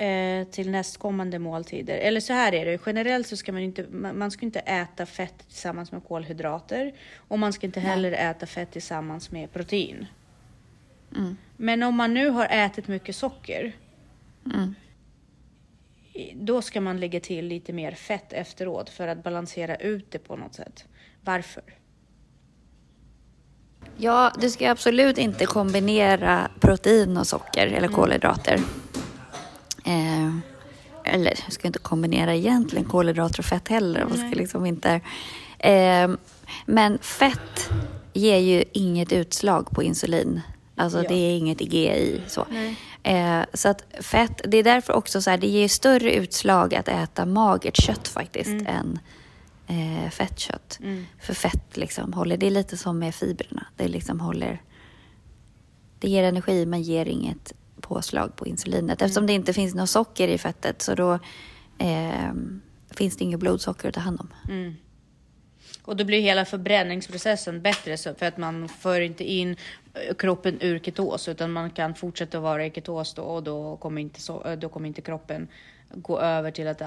uh, 0.00 0.44
till 0.44 0.70
nästkommande 0.70 1.38
måltider. 1.38 1.96
Eller 1.98 2.20
så 2.20 2.32
här 2.32 2.54
är 2.54 2.64
det, 2.64 2.80
generellt 2.86 3.26
så 3.26 3.36
ska 3.36 3.52
man 3.52 3.62
inte, 3.62 3.86
man 3.90 4.30
ska 4.30 4.46
inte 4.46 4.60
äta 4.60 5.06
fett 5.06 5.48
tillsammans 5.48 5.92
med 5.92 6.04
kolhydrater 6.04 6.94
och 7.16 7.38
man 7.38 7.52
ska 7.52 7.66
inte 7.66 7.80
heller 7.80 8.10
Nej. 8.10 8.20
äta 8.20 8.46
fett 8.46 8.70
tillsammans 8.70 9.30
med 9.30 9.52
protein. 9.52 10.06
Mm. 11.16 11.36
Men 11.56 11.82
om 11.82 11.96
man 11.96 12.14
nu 12.14 12.28
har 12.28 12.46
ätit 12.50 12.88
mycket 12.88 13.16
socker 13.16 13.72
mm 14.46 14.74
då 16.34 16.62
ska 16.62 16.80
man 16.80 17.00
lägga 17.00 17.20
till 17.20 17.46
lite 17.46 17.72
mer 17.72 17.92
fett 17.92 18.32
efteråt 18.32 18.90
för 18.90 19.08
att 19.08 19.22
balansera 19.22 19.76
ut 19.76 20.10
det 20.10 20.18
på 20.18 20.36
något 20.36 20.54
sätt. 20.54 20.84
Varför? 21.20 21.62
Ja, 23.96 24.32
du 24.40 24.50
ska 24.50 24.70
absolut 24.70 25.18
inte 25.18 25.46
kombinera 25.46 26.50
protein 26.60 27.16
och 27.16 27.26
socker 27.26 27.66
eller 27.66 27.78
mm. 27.78 27.92
kolhydrater. 27.92 28.60
Eh, 29.84 30.36
eller 31.04 31.34
jag 31.44 31.52
ska 31.52 31.66
inte 31.66 31.78
kombinera 31.78 32.34
egentligen 32.34 32.84
kolhydrater 32.84 33.38
och 33.38 33.44
fett 33.44 33.68
heller. 33.68 34.04
Man 34.04 34.18
ska 34.18 34.38
liksom 34.38 34.66
inte, 34.66 35.00
eh, 35.58 36.10
men 36.66 36.98
fett 36.98 37.70
ger 38.12 38.38
ju 38.38 38.64
inget 38.72 39.12
utslag 39.12 39.70
på 39.70 39.82
insulin. 39.82 40.40
Alltså 40.76 41.02
ja. 41.02 41.08
det 41.08 41.14
är 41.14 41.36
inget 41.36 41.60
GI 41.60 42.20
så. 42.28 42.46
Eh, 43.08 43.44
så 43.54 43.68
att 43.68 43.84
fett, 44.00 44.40
det 44.44 44.56
är 44.56 44.64
därför 44.64 44.92
också 44.92 45.22
så 45.22 45.30
här, 45.30 45.38
det 45.38 45.46
ger 45.46 45.68
större 45.68 46.14
utslag 46.14 46.74
att 46.74 46.88
äta 46.88 47.26
magert 47.26 47.76
kött 47.76 48.08
faktiskt 48.08 48.50
mm. 48.50 48.66
än 48.66 48.98
eh, 49.66 50.10
fettkött. 50.10 50.78
Mm. 50.82 51.06
För 51.20 51.34
fett 51.34 51.76
liksom 51.76 52.12
håller, 52.12 52.36
det 52.36 52.46
är 52.46 52.50
lite 52.50 52.76
som 52.76 52.98
med 52.98 53.14
fibrerna. 53.14 53.66
Det 53.76 53.88
liksom 53.88 54.20
håller, 54.20 54.62
det 55.98 56.08
ger 56.08 56.24
energi 56.24 56.66
men 56.66 56.82
ger 56.82 57.06
inget 57.06 57.52
påslag 57.80 58.36
på 58.36 58.46
insulinet. 58.46 59.02
Eftersom 59.02 59.20
mm. 59.20 59.26
det 59.26 59.32
inte 59.32 59.52
finns 59.52 59.74
något 59.74 59.90
socker 59.90 60.28
i 60.28 60.38
fettet 60.38 60.82
så 60.82 60.94
då 60.94 61.18
eh, 61.78 62.32
finns 62.90 63.16
det 63.16 63.24
inget 63.24 63.40
blodsocker 63.40 63.88
att 63.88 63.94
ta 63.94 64.00
hand 64.00 64.20
om. 64.20 64.28
Mm. 64.48 64.74
Och 65.82 65.96
då 65.96 66.04
blir 66.04 66.20
hela 66.20 66.44
förbränningsprocessen 66.44 67.62
bättre 67.62 67.96
så 67.96 68.14
för 68.14 68.26
att 68.26 68.36
man 68.36 68.68
för 68.68 69.00
inte 69.00 69.24
in 69.24 69.56
kroppen 70.18 70.58
ur 70.60 70.78
ketos 70.78 71.28
utan 71.28 71.52
man 71.52 71.70
kan 71.70 71.94
fortsätta 71.94 72.40
vara 72.40 72.66
i 72.66 72.70
ketos 72.70 73.14
då 73.14 73.22
och 73.22 73.42
då 73.42 73.76
kommer 73.76 74.00
inte, 74.00 74.20
så, 74.20 74.44
eh, 74.44 74.58
då 74.58 74.68
kommer 74.68 74.88
inte 74.88 75.00
kroppen 75.00 75.48
gå 75.94 76.18
över 76.20 76.50
till 76.50 76.68
att 76.68 76.82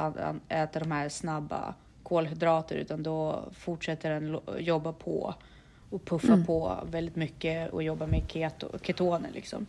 äta 0.50 0.80
de 0.80 0.92
här 0.92 1.10
snabba 1.10 1.76
kolhydrater 2.04 2.76
utan 2.76 3.04
då 3.04 3.50
fortsätter 3.54 4.10
den 4.10 4.40
jobba 4.60 4.94
på 4.94 5.36
och 5.92 6.06
puffa 6.06 6.34
mm. 6.34 6.46
på 6.46 6.78
väldigt 6.92 7.16
mycket 7.16 7.74
och 7.74 7.84
jobba 7.84 8.08
med 8.08 8.24
keto, 8.28 8.68
ketoner 8.82 9.30
liksom. 9.34 9.66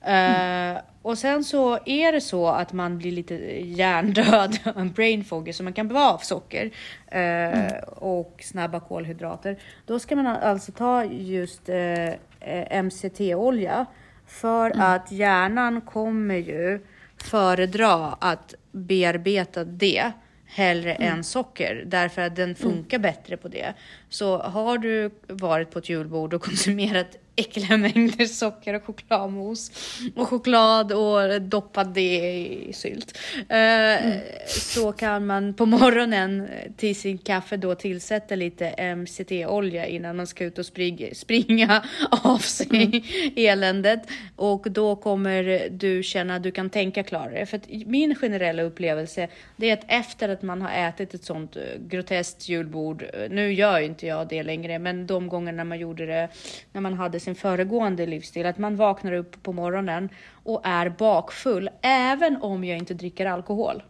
Mm. 0.00 0.76
Uh, 0.76 0.82
och 1.02 1.18
sen 1.18 1.44
så 1.44 1.78
är 1.86 2.12
det 2.12 2.20
så 2.20 2.48
att 2.48 2.72
man 2.72 2.98
blir 2.98 3.12
lite 3.12 3.34
hjärndöd, 3.64 4.58
en 4.76 4.92
brain 4.96 5.24
foggy, 5.24 5.52
så 5.52 5.62
man 5.62 5.72
kan 5.72 5.88
bli 5.88 5.98
av 5.98 6.18
socker 6.18 6.66
uh, 6.66 6.70
mm. 7.18 7.72
och 7.86 8.40
snabba 8.44 8.80
kolhydrater. 8.80 9.58
Då 9.86 9.98
ska 9.98 10.16
man 10.16 10.26
alltså 10.26 10.72
ta 10.72 11.04
just 11.04 11.68
uh, 11.68 11.74
MCT-olja 12.82 13.86
för 14.26 14.70
mm. 14.70 14.80
att 14.80 15.12
hjärnan 15.12 15.80
kommer 15.80 16.36
ju 16.36 16.80
föredra 17.16 17.94
att 18.20 18.54
bearbeta 18.72 19.64
det 19.64 20.12
hellre 20.46 20.94
mm. 20.94 21.12
än 21.12 21.24
socker 21.24 21.84
därför 21.86 22.22
att 22.22 22.36
den 22.36 22.54
funkar 22.54 22.98
mm. 22.98 23.02
bättre 23.02 23.36
på 23.36 23.48
det. 23.48 23.74
Så 24.08 24.38
har 24.38 24.78
du 24.78 25.10
varit 25.26 25.70
på 25.70 25.78
ett 25.78 25.88
julbord 25.88 26.34
och 26.34 26.42
konsumerat 26.44 27.16
äckliga 27.36 27.76
mängder 27.76 28.26
socker 28.26 28.74
och 28.74 28.84
chokladmos 28.84 29.70
och 30.16 30.28
choklad 30.28 30.92
och 30.92 31.42
doppat 31.42 31.94
det 31.94 32.40
i 32.68 32.72
sylt. 32.72 33.18
Uh, 33.36 33.56
mm. 33.56 34.18
Så 34.46 34.92
kan 34.92 35.26
man 35.26 35.54
på 35.54 35.66
morgonen 35.66 36.48
till 36.76 36.96
sin 36.96 37.18
kaffe 37.18 37.56
då 37.56 37.74
tillsätta 37.74 38.34
lite 38.34 38.94
MCT-olja 38.96 39.86
innan 39.86 40.16
man 40.16 40.26
ska 40.26 40.44
ut 40.44 40.58
och 40.58 40.66
springa, 40.66 41.14
springa 41.14 41.84
av 42.10 42.38
sig 42.38 42.66
mm. 42.70 43.02
eländet. 43.36 44.02
Och 44.36 44.70
då 44.70 44.96
kommer 44.96 45.68
du 45.70 46.02
känna 46.02 46.34
att 46.34 46.42
du 46.42 46.50
kan 46.50 46.70
tänka 46.70 47.02
klarare. 47.02 47.46
För 47.46 47.56
att 47.56 47.68
min 47.68 48.14
generella 48.14 48.62
upplevelse 48.62 49.28
det 49.56 49.70
är 49.70 49.72
att 49.72 49.84
efter 49.88 50.28
att 50.28 50.42
man 50.42 50.62
har 50.62 50.88
ätit 50.88 51.14
ett 51.14 51.24
sånt 51.24 51.56
eh, 51.56 51.62
groteskt 51.78 52.48
julbord, 52.48 53.04
nu 53.30 53.52
gör 53.52 53.80
inte 53.80 54.06
jag 54.06 54.28
det 54.28 54.42
längre, 54.42 54.78
men 54.78 55.06
de 55.06 55.28
gångerna 55.28 55.64
man 55.64 55.78
gjorde 55.78 56.06
det 56.06 56.28
när 56.72 56.80
man 56.80 56.94
hade 56.94 57.20
sin 57.24 57.34
föregående 57.34 58.06
livsstil, 58.06 58.46
att 58.46 58.58
man 58.58 58.76
vaknar 58.76 59.12
upp 59.12 59.42
på 59.42 59.52
morgonen 59.52 60.08
och 60.30 60.60
är 60.64 60.88
bakfull, 60.88 61.70
även 61.82 62.36
om 62.42 62.64
jag 62.64 62.78
inte 62.78 62.94
dricker 62.94 63.26
alkohol. 63.26 63.82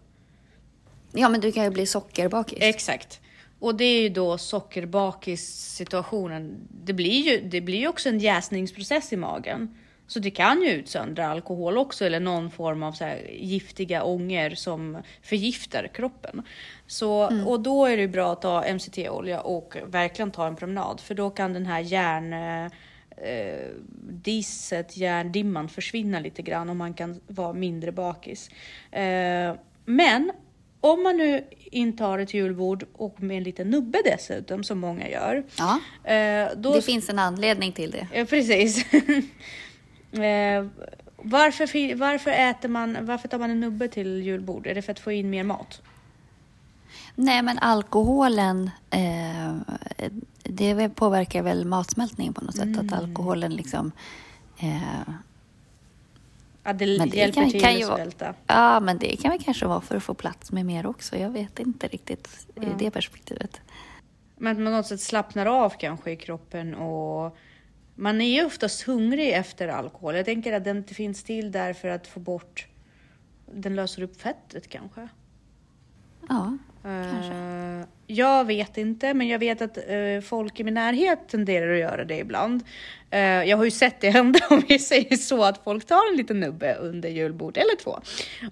Ja, 1.13 1.29
men 1.29 1.41
du 1.41 1.53
kan 1.53 1.65
ju 1.65 1.71
bli 1.71 1.87
sockerbakis. 1.87 2.59
Exakt. 2.61 3.21
Och 3.59 3.75
det 3.75 3.85
är 3.85 4.03
ju 4.03 4.09
då 4.09 4.39
sockerbakis 4.39 5.75
situationen. 5.77 6.69
Det 6.85 6.93
blir 6.93 7.31
ju, 7.31 7.41
det 7.41 7.61
blir 7.61 7.79
ju 7.79 7.89
också 7.89 8.09
en 8.09 8.19
jäsningsprocess 8.19 9.13
i 9.13 9.17
magen. 9.17 9.77
Så 10.07 10.19
det 10.19 10.31
kan 10.31 10.63
ju 10.63 10.69
utsöndra 10.69 11.29
alkohol 11.29 11.79
också 11.79 12.05
eller 12.05 12.21
någon 12.21 12.51
form 12.51 12.83
av 12.83 12.93
så 12.93 13.05
giftiga 13.33 14.03
ånger 14.03 14.55
som 14.55 14.99
förgiftar 15.23 15.89
kroppen. 15.95 16.43
Så, 16.87 17.29
mm. 17.29 17.47
Och 17.47 17.61
då 17.61 17.87
är 17.87 17.97
det 17.97 18.09
bra 18.09 18.33
att 18.33 18.43
ta 18.43 18.65
MCT-olja 18.75 19.41
och 19.41 19.77
verkligen 19.87 20.31
ta 20.31 20.47
en 20.47 20.57
promenad 20.57 21.01
för 21.01 21.15
då 21.15 21.31
kan 21.31 21.53
den 21.53 21.67
här 21.67 21.81
järn 21.81 22.71
eh, 23.17 23.71
disset, 24.03 24.97
järndimman 24.97 25.69
försvinna 25.69 26.21
lite 26.21 26.43
grann 26.43 26.71
och 26.71 26.77
man 26.77 26.95
kan 26.95 27.21
vara 27.27 27.53
mindre 27.53 27.93
bakis. 27.93 28.51
Eh, 28.91 29.55
men 29.85 30.33
om 30.81 31.03
man 31.03 31.17
nu 31.17 31.45
intar 31.51 32.19
ett 32.19 32.35
julbord 32.35 32.85
och 32.93 33.23
med 33.23 33.37
en 33.37 33.43
liten 33.43 33.71
nubbe 33.71 33.99
dessutom, 34.05 34.65
som 34.65 34.79
många 34.79 35.09
gör. 35.09 35.45
Ja, 35.59 35.81
eh, 36.13 36.49
då... 36.57 36.75
det 36.75 36.83
finns 36.83 37.09
en 37.09 37.19
anledning 37.19 37.73
till 37.73 37.91
det. 37.91 38.09
Ja, 38.13 38.25
precis. 38.25 38.87
Eh, 40.15 40.67
varför, 41.17 41.95
varför, 41.95 42.31
äter 42.31 42.69
man, 42.69 42.97
varför 43.01 43.29
tar 43.29 43.39
man 43.39 43.51
en 43.51 43.61
nubbe 43.61 43.89
till 43.89 44.23
julbord? 44.23 44.67
Är 44.67 44.75
det 44.75 44.83
för 44.83 44.93
att 44.93 45.01
få 45.01 45.13
in 45.13 45.31
mer 45.31 45.45
mat? 45.45 45.83
Nej, 47.15 47.43
men 47.43 47.59
alkoholen 47.59 48.71
eh, 48.91 49.55
det 50.43 50.89
påverkar 50.89 51.43
väl 51.43 51.65
matsmältningen 51.65 52.35
på 52.35 52.45
något 52.45 52.57
sätt. 52.57 52.65
Mm. 52.65 52.87
Att 52.87 52.93
alkoholen 52.93 53.53
liksom... 53.53 53.93
Eh, 54.59 54.83
ja, 56.65 56.73
det, 56.73 56.99
men 56.99 57.09
det 57.09 57.17
hjälper 57.17 57.41
kan, 57.41 57.51
till 57.51 57.61
kan 57.61 57.77
att 57.77 57.97
svälta. 57.97 58.35
Ja, 58.47 58.81
men 58.81 58.99
det 58.99 59.17
kan 59.17 59.31
väl 59.31 59.43
kanske 59.43 59.67
vara 59.67 59.81
för 59.81 59.97
att 59.97 60.03
få 60.03 60.15
plats 60.15 60.53
med 60.53 60.67
mer 60.67 60.87
också. 60.87 61.17
Jag 61.17 61.31
vet 61.31 61.59
inte 61.59 61.89
riktigt 61.89 62.47
ja. 62.55 62.63
i 62.63 62.67
det 62.79 62.91
perspektivet. 62.91 63.61
Men 64.37 64.57
på 64.57 64.63
något 64.63 64.87
sätt 64.87 65.01
slappnar 65.01 65.47
av 65.47 65.71
kanske 65.71 66.11
i 66.11 66.17
kroppen 66.17 66.75
och 66.75 67.37
man 67.95 68.21
är 68.21 68.35
ju 68.35 68.45
oftast 68.45 68.83
hungrig 68.83 69.33
efter 69.33 69.69
alkohol. 69.69 70.15
Jag 70.15 70.25
tänker 70.25 70.53
att 70.53 70.65
den 70.65 70.77
inte 70.77 70.95
finns 70.95 71.23
till 71.23 71.53
där 71.53 71.73
för 71.73 71.89
att 71.89 72.07
få 72.07 72.21
bort... 72.21 72.67
Den 73.53 73.77
löser 73.77 74.03
upp 74.03 74.21
fettet 74.21 74.69
kanske. 74.69 75.09
Ja, 76.29 76.59
uh, 76.87 77.13
kanske. 77.13 77.35
Jag 78.07 78.45
vet 78.45 78.79
inte, 78.79 79.15
men 79.15 79.29
jag 79.29 79.39
vet 79.39 79.63
att 79.63 79.79
uh, 79.91 80.21
folk 80.21 80.61
i 80.61 80.65
min 80.65 80.75
närhet 80.75 81.29
tenderar 81.29 81.73
att 81.73 81.79
göra 81.79 82.05
det 82.05 82.19
ibland. 82.19 82.63
Uh, 83.15 83.21
jag 83.21 83.57
har 83.57 83.65
ju 83.65 83.71
sett 83.71 84.01
det 84.01 84.11
hända 84.11 84.41
om 84.51 84.63
vi 84.69 84.79
säger 84.79 85.17
så 85.17 85.45
att 85.45 85.65
folk 85.65 85.87
tar 85.87 86.13
en 86.13 86.17
liten 86.17 86.41
nubbe 86.41 86.75
under 86.75 87.09
julbord 87.09 87.57
eller 87.57 87.77
två. 87.77 88.01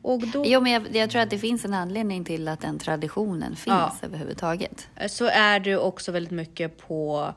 Och 0.02 0.28
då... 0.28 0.44
Jo, 0.46 0.60
men 0.60 0.72
jag, 0.72 0.96
jag, 0.96 1.10
tror 1.10 1.22
att 1.22 1.30
det 1.30 1.38
finns 1.38 1.64
en 1.64 1.74
anledning 1.74 2.24
till 2.24 2.48
att 2.48 2.60
den 2.60 2.78
traditionen 2.78 3.56
finns 3.56 3.66
ja. 3.66 3.96
överhuvudtaget. 4.02 4.88
Så 5.06 5.26
är 5.26 5.60
det 5.60 5.76
också 5.76 6.12
väldigt 6.12 6.32
mycket 6.32 6.88
på 6.88 7.32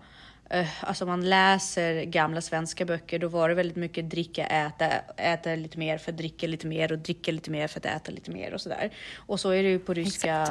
alltså 0.80 1.06
man 1.06 1.30
läser 1.30 2.04
gamla 2.04 2.42
svenska 2.42 2.86
böcker, 2.86 3.20
då 3.20 3.28
var 3.28 3.50
det 3.50 3.56
väldigt 3.56 3.78
mycket 3.78 4.10
dricka, 4.10 4.46
äta, 4.46 4.88
äta 5.18 5.56
lite 5.56 5.78
mer 5.78 5.98
för 5.98 6.12
att 6.12 6.18
dricka 6.18 6.48
lite 6.48 6.68
mer 6.68 6.92
och 6.92 7.00
dricka 7.00 7.32
lite 7.32 7.52
mer 7.52 7.68
för 7.68 7.80
att 7.80 7.86
äta 7.86 8.12
lite 8.12 8.32
mer 8.32 8.54
och 8.54 8.62
sådär. 8.62 8.92
Och 9.16 9.40
så 9.40 9.50
är 9.50 9.64
det 9.64 9.70
ju 9.70 9.80
på 9.80 9.94
ryska, 9.94 10.48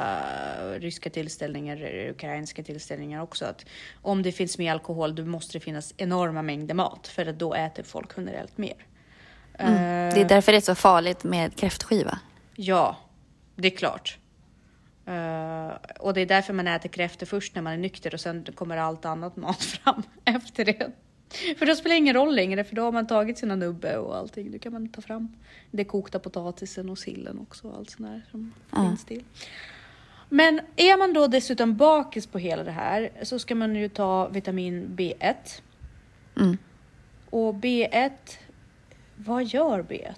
ryska 0.79 1.09
tillställningar, 1.09 2.07
ukrainska 2.09 2.63
tillställningar 2.63 3.21
också. 3.21 3.45
Att 3.45 3.65
om 4.01 4.23
det 4.23 4.31
finns 4.31 4.57
mer 4.57 4.71
alkohol, 4.71 5.15
då 5.15 5.25
måste 5.25 5.57
det 5.57 5.59
finnas 5.59 5.93
enorma 5.97 6.41
mängder 6.41 6.75
mat 6.75 7.07
för 7.07 7.25
att 7.25 7.39
då 7.39 7.53
äter 7.53 7.83
folk 7.83 8.11
generellt 8.17 8.57
mer. 8.57 8.85
Mm. 9.59 9.73
Uh, 9.73 10.13
det 10.13 10.21
är 10.21 10.25
därför 10.25 10.51
det 10.51 10.57
är 10.57 10.61
så 10.61 10.75
farligt 10.75 11.23
med 11.23 11.55
kräftskiva. 11.55 12.19
Ja, 12.55 12.97
det 13.55 13.73
är 13.73 13.77
klart. 13.77 14.17
Uh, 15.07 15.73
och 15.99 16.13
det 16.13 16.21
är 16.21 16.25
därför 16.25 16.53
man 16.53 16.67
äter 16.67 16.89
kräftor 16.89 17.25
först 17.25 17.55
när 17.55 17.61
man 17.61 17.73
är 17.73 17.77
nykter 17.77 18.13
och 18.13 18.19
sen 18.19 18.45
kommer 18.55 18.77
allt 18.77 19.05
annat 19.05 19.35
mat 19.35 19.63
fram 19.63 20.03
efter 20.25 20.65
det. 20.65 20.91
För 21.57 21.65
då 21.65 21.75
spelar 21.75 21.93
det 21.93 21.97
ingen 21.97 22.13
roll 22.13 22.35
längre 22.35 22.63
för 22.63 22.75
då 22.75 22.81
har 22.81 22.91
man 22.91 23.07
tagit 23.07 23.37
sina 23.37 23.55
nubbe 23.55 23.97
och 23.97 24.17
allting. 24.17 24.51
Då 24.51 24.59
kan 24.59 24.73
man 24.73 24.89
ta 24.89 25.01
fram 25.01 25.35
det 25.71 25.83
kokta 25.83 26.19
potatisen 26.19 26.89
och 26.89 26.97
sillen 26.97 27.39
också 27.39 27.67
och 27.67 27.77
allt 27.77 27.89
sånt 27.89 28.09
där 28.09 28.21
som 28.31 28.53
uh. 28.73 28.89
finns 28.89 29.05
till. 29.05 29.23
Men 30.29 30.59
är 30.75 30.97
man 30.97 31.13
då 31.13 31.27
dessutom 31.27 31.75
bakis 31.75 32.27
på 32.27 32.37
hela 32.37 32.63
det 32.63 32.71
här 32.71 33.09
så 33.23 33.39
ska 33.39 33.55
man 33.55 33.75
ju 33.75 33.89
ta 33.89 34.27
vitamin 34.27 34.95
B1. 34.97 35.35
Mm. 36.37 36.57
Och 37.29 37.55
B1, 37.55 38.11
vad 39.15 39.43
gör 39.45 39.83
B1? 39.83 40.15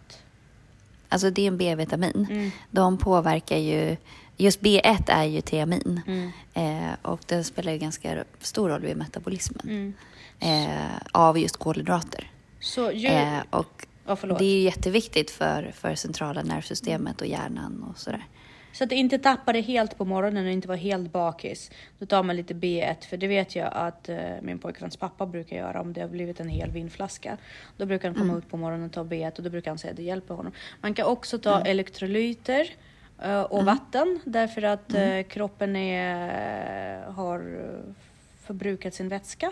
Alltså 1.10 1.30
det 1.30 1.42
är 1.42 1.48
en 1.48 1.58
B-vitamin. 1.58 2.28
Mm. 2.30 2.52
De 2.72 2.98
påverkar 2.98 3.58
ju... 3.58 3.98
Just 4.38 4.62
B1 4.62 5.04
är 5.08 5.24
ju 5.24 5.42
tiamin. 5.42 6.02
Mm. 6.08 6.32
Eh, 6.54 6.94
och 7.02 7.20
den 7.26 7.44
spelar 7.44 7.72
ju 7.72 7.78
ganska 7.78 8.24
stor 8.40 8.70
roll 8.70 8.82
vid 8.82 8.98
metabolismen. 8.98 9.62
Mm. 9.64 9.94
Eh, 10.40 10.98
av 11.12 11.40
just 11.40 11.58
kolhydrater. 11.58 12.32
Så 12.60 12.92
ju... 12.92 13.08
Eh, 13.08 13.40
och 13.50 13.88
förlåt. 14.20 14.40
det 14.40 14.46
är 14.46 14.56
ju 14.56 14.62
jätteviktigt 14.62 15.32
för, 15.32 15.72
för 15.76 15.96
centrala 15.96 16.44
nervsystemet 16.44 17.22
och 17.22 17.28
hjärnan 17.28 17.84
och 17.90 18.00
sådär. 18.00 18.26
Så 18.74 18.84
att 18.84 18.92
inte 18.92 19.18
tappa 19.18 19.54
det 19.54 19.62
helt 19.62 19.98
på 19.98 20.06
morgonen 20.06 20.46
och 20.46 20.52
inte 20.52 20.68
vara 20.68 20.78
helt 20.78 21.12
bakis. 21.12 21.72
Då 22.00 22.06
tar 22.06 22.24
man 22.24 22.36
lite 22.36 22.54
B1, 22.54 23.08
för 23.10 23.18
det 23.18 23.28
vet 23.28 23.56
jag 23.56 23.70
att 23.74 24.10
eh, 24.10 24.18
min 24.42 24.60
pojkväns 24.60 24.98
pappa 24.98 25.26
brukar 25.26 25.58
göra 25.58 25.82
om 25.82 25.94
det 25.94 26.02
har 26.02 26.08
blivit 26.08 26.40
en 26.40 26.50
hel 26.50 26.72
vinflaska. 26.72 27.38
Då 27.78 27.86
brukar 27.86 28.08
han 28.08 28.16
komma 28.16 28.26
Mm. 28.26 28.38
ut 28.38 28.50
på 28.50 28.58
morgonen 28.58 28.86
och 28.86 28.94
ta 28.94 29.04
B1 29.04 29.38
och 29.38 29.44
då 29.44 29.50
brukar 29.50 29.72
han 29.72 29.78
säga 29.78 29.92
att 29.92 29.98
det 29.98 30.04
hjälper 30.04 30.34
honom. 30.34 30.52
Man 30.82 30.94
kan 30.94 31.06
också 31.06 31.38
ta 31.38 31.62
elektrolyter 31.62 32.62
eh, 32.62 32.68
och 33.50 33.66
vatten 33.66 34.20
därför 34.26 34.62
att 34.62 34.94
eh, 34.94 35.22
kroppen 35.24 35.76
är, 35.76 37.04
har 37.06 37.40
eh, 37.40 37.94
förbrukat 38.46 38.94
sin 38.94 39.10
vätska 39.10 39.52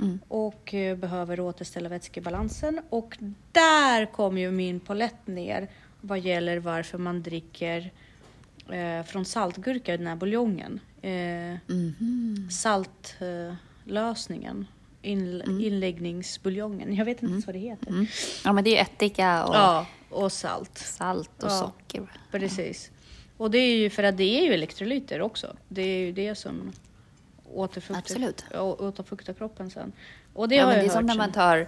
Mm. 0.00 0.18
och 0.28 0.74
eh, 0.74 0.96
behöver 0.96 1.40
återställa 1.40 1.88
vätskebalansen. 1.88 2.80
Och 2.90 3.18
där 3.52 4.06
kom 4.06 4.38
ju 4.38 4.50
min 4.50 4.80
polett 4.80 5.26
ner 5.26 5.68
vad 6.00 6.18
gäller 6.20 6.58
varför 6.58 6.98
man 6.98 7.22
dricker 7.22 7.90
eh, 8.70 9.02
från 9.04 9.24
saltgurka 9.24 9.94
i 9.94 9.96
den 9.96 10.06
här 10.06 10.16
buljongen. 10.16 10.80
Eh, 11.02 11.10
Mhm. 11.66 12.48
saltlösningen. 12.50 14.66
In, 15.02 15.42
Inläggningsbuljongen. 15.60 16.94
Jag 16.94 17.04
vet 17.04 17.22
inte 17.22 17.32
ens 17.32 17.46
vad 17.46 17.54
det 17.54 17.58
heter. 17.58 17.88
Mm. 17.88 18.06
Ja, 18.44 18.52
men 18.52 18.64
det 18.64 18.70
är 18.70 18.72
ju 18.72 18.78
ättika 18.78 19.44
och 19.44 19.54
Ja, 19.54 19.86
och 20.10 20.32
salt. 20.32 20.78
salt 20.78 21.30
och 21.42 21.50
Ja. 21.50 21.58
socker. 21.58 22.06
Precis. 22.30 22.90
Och 23.36 23.50
det 23.50 23.58
är 23.58 23.76
ju 23.76 23.90
för 23.90 24.02
att 24.02 24.16
det 24.16 24.40
är 24.40 24.44
ju 24.44 24.54
elektrolyter 24.54 25.20
också. 25.22 25.56
Det 25.68 25.82
är 25.82 25.98
ju 25.98 26.12
det 26.12 26.34
som 26.34 26.72
återfuktar, 27.54 27.98
Absolut. 27.98 28.44
återfuktar 28.58 29.32
kroppen 29.32 29.70
sen. 29.70 29.92
Och 30.34 30.48
det 30.48 30.54
Ja, 30.54 30.64
har 30.64 30.72
jag 30.72 30.80
det 30.82 30.86
är 30.86 30.88
som 30.88 30.96
hört 30.96 31.04
när 31.04 31.12
sen. 31.12 31.18
man 31.18 31.32
tar 31.32 31.66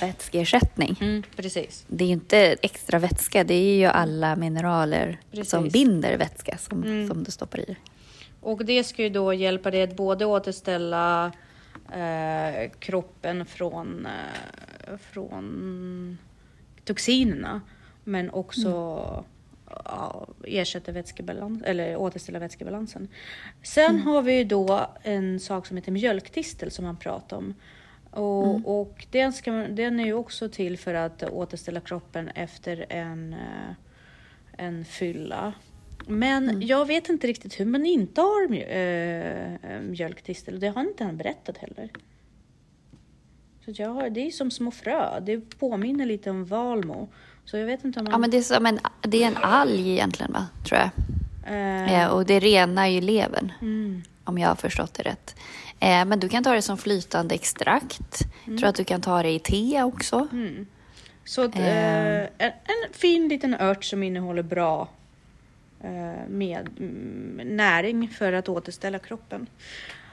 vätskeersättning. 0.00 0.96
Mm, 1.00 1.22
precis. 1.36 1.84
Det 1.88 2.04
är 2.04 2.06
ju 2.08 2.12
inte 2.12 2.38
extra 2.62 2.98
vätska, 2.98 3.44
det 3.44 3.54
är 3.54 3.76
ju 3.76 3.84
alla 3.86 4.36
mineraler 4.36 5.20
Precis. 5.30 5.50
som 5.50 5.68
binder 5.68 6.16
vätska 6.18 6.58
som, 6.58 6.82
Mm. 6.82 7.08
som 7.08 7.24
du 7.24 7.30
stoppar 7.30 7.58
i. 7.60 7.76
Och 8.40 8.64
det 8.64 8.84
ska 8.84 9.02
ju 9.02 9.08
då 9.10 9.34
hjälpa 9.34 9.70
dig 9.70 9.82
att 9.82 9.96
både 9.96 10.24
återställa 10.26 11.32
eh, 11.92 12.70
kroppen 12.78 13.46
från, 13.46 14.06
eh, 14.06 14.96
från 14.96 16.18
toxinerna 16.84 17.60
men 18.04 18.30
också 18.30 18.68
ja, 19.70 20.28
ersätta 20.44 20.92
vätskebalans, 20.92 21.62
eller 21.62 21.96
återställa 21.96 22.38
vätskebalansen. 22.38 23.08
Sen 23.62 24.00
har 24.00 24.22
vi 24.22 24.38
ju 24.38 24.44
då 24.44 24.86
en 25.02 25.40
sak 25.40 25.66
som 25.66 25.76
heter 25.76 25.92
mjölkdistel 25.92 26.70
som 26.70 26.84
man 26.84 26.96
pratar 26.96 27.36
om. 27.36 27.54
Och, 28.10 28.80
och 28.80 29.06
den, 29.10 29.32
ska, 29.32 29.50
den 29.52 30.00
är 30.00 30.04
ju 30.04 30.12
också 30.12 30.48
till 30.48 30.78
för 30.78 30.94
att 30.94 31.22
återställa 31.22 31.80
kroppen 31.80 32.28
efter 32.28 32.86
en, 32.88 33.32
eh, 33.32 33.74
en 34.56 34.84
fylla. 34.84 35.52
Men 36.06 36.62
jag 36.66 36.86
vet 36.86 37.08
inte 37.08 37.26
riktigt 37.26 37.60
hur 37.60 37.64
man 37.66 37.86
inte 37.86 38.20
har 38.20 38.48
mjö, 38.48 39.74
äh, 39.76 39.80
mjölkdistel 39.80 40.54
och 40.54 40.60
det 40.60 40.68
har 40.68 40.80
inte 40.80 41.04
han 41.04 41.16
berättat 41.16 41.58
heller. 41.58 41.90
Så 43.64 43.72
jag 43.82 43.88
har, 43.88 44.10
det 44.10 44.20
är 44.26 44.30
som 44.30 44.50
små 44.50 44.70
frö, 44.70 45.20
det 45.20 45.58
påminner 45.58 46.06
lite 46.06 46.30
om 46.30 46.44
valmo. 46.44 47.08
Så 47.44 47.56
jag 47.56 47.66
vet 47.66 47.84
inte 47.84 47.98
om 48.00 48.04
man... 48.04 48.12
Ja, 48.12 48.18
men 48.18 48.30
det 48.30 48.36
är, 48.36 48.42
som 48.42 48.66
en, 48.66 48.78
det 49.02 49.22
är 49.22 49.26
en 49.26 49.36
alg 49.36 49.90
egentligen, 49.90 50.32
va? 50.32 50.46
tror 50.68 50.80
jag. 50.80 50.90
eh, 51.54 52.02
Eh, 52.02 52.08
och 52.08 52.26
det 52.26 52.40
renar 52.40 52.86
ju 52.86 53.00
levern, 53.00 53.52
mm, 53.60 54.02
om 54.24 54.38
jag 54.38 54.48
har 54.48 54.54
förstått 54.56 54.94
det 54.94 55.02
rätt. 55.02 55.36
Eh, 55.80 56.04
men 56.04 56.20
du 56.20 56.28
kan 56.28 56.44
ta 56.44 56.52
det 56.54 56.62
som 56.62 56.78
flytande 56.78 57.34
extrakt. 57.34 58.20
Jag 58.44 58.58
tror 58.58 58.68
att 58.68 58.74
du 58.74 58.84
kan 58.84 59.00
ta 59.00 59.22
det 59.22 59.30
i 59.30 59.38
te 59.38 59.82
också. 59.82 60.28
mm. 60.32 60.66
Så 61.24 61.42
att, 61.42 61.56
Eh. 61.56 62.16
eh, 62.16 62.28
en, 62.38 62.50
en 62.50 62.92
fin 62.92 63.28
liten 63.28 63.54
ört 63.60 63.84
som 63.84 64.02
innehåller 64.02 64.42
bra 64.42 64.82
eh, 64.82 64.86
med 66.28 66.68
mm, 66.78 67.56
näring 67.56 68.08
för 68.08 68.32
att 68.32 68.48
återställa 68.48 68.98
kroppen. 68.98 69.46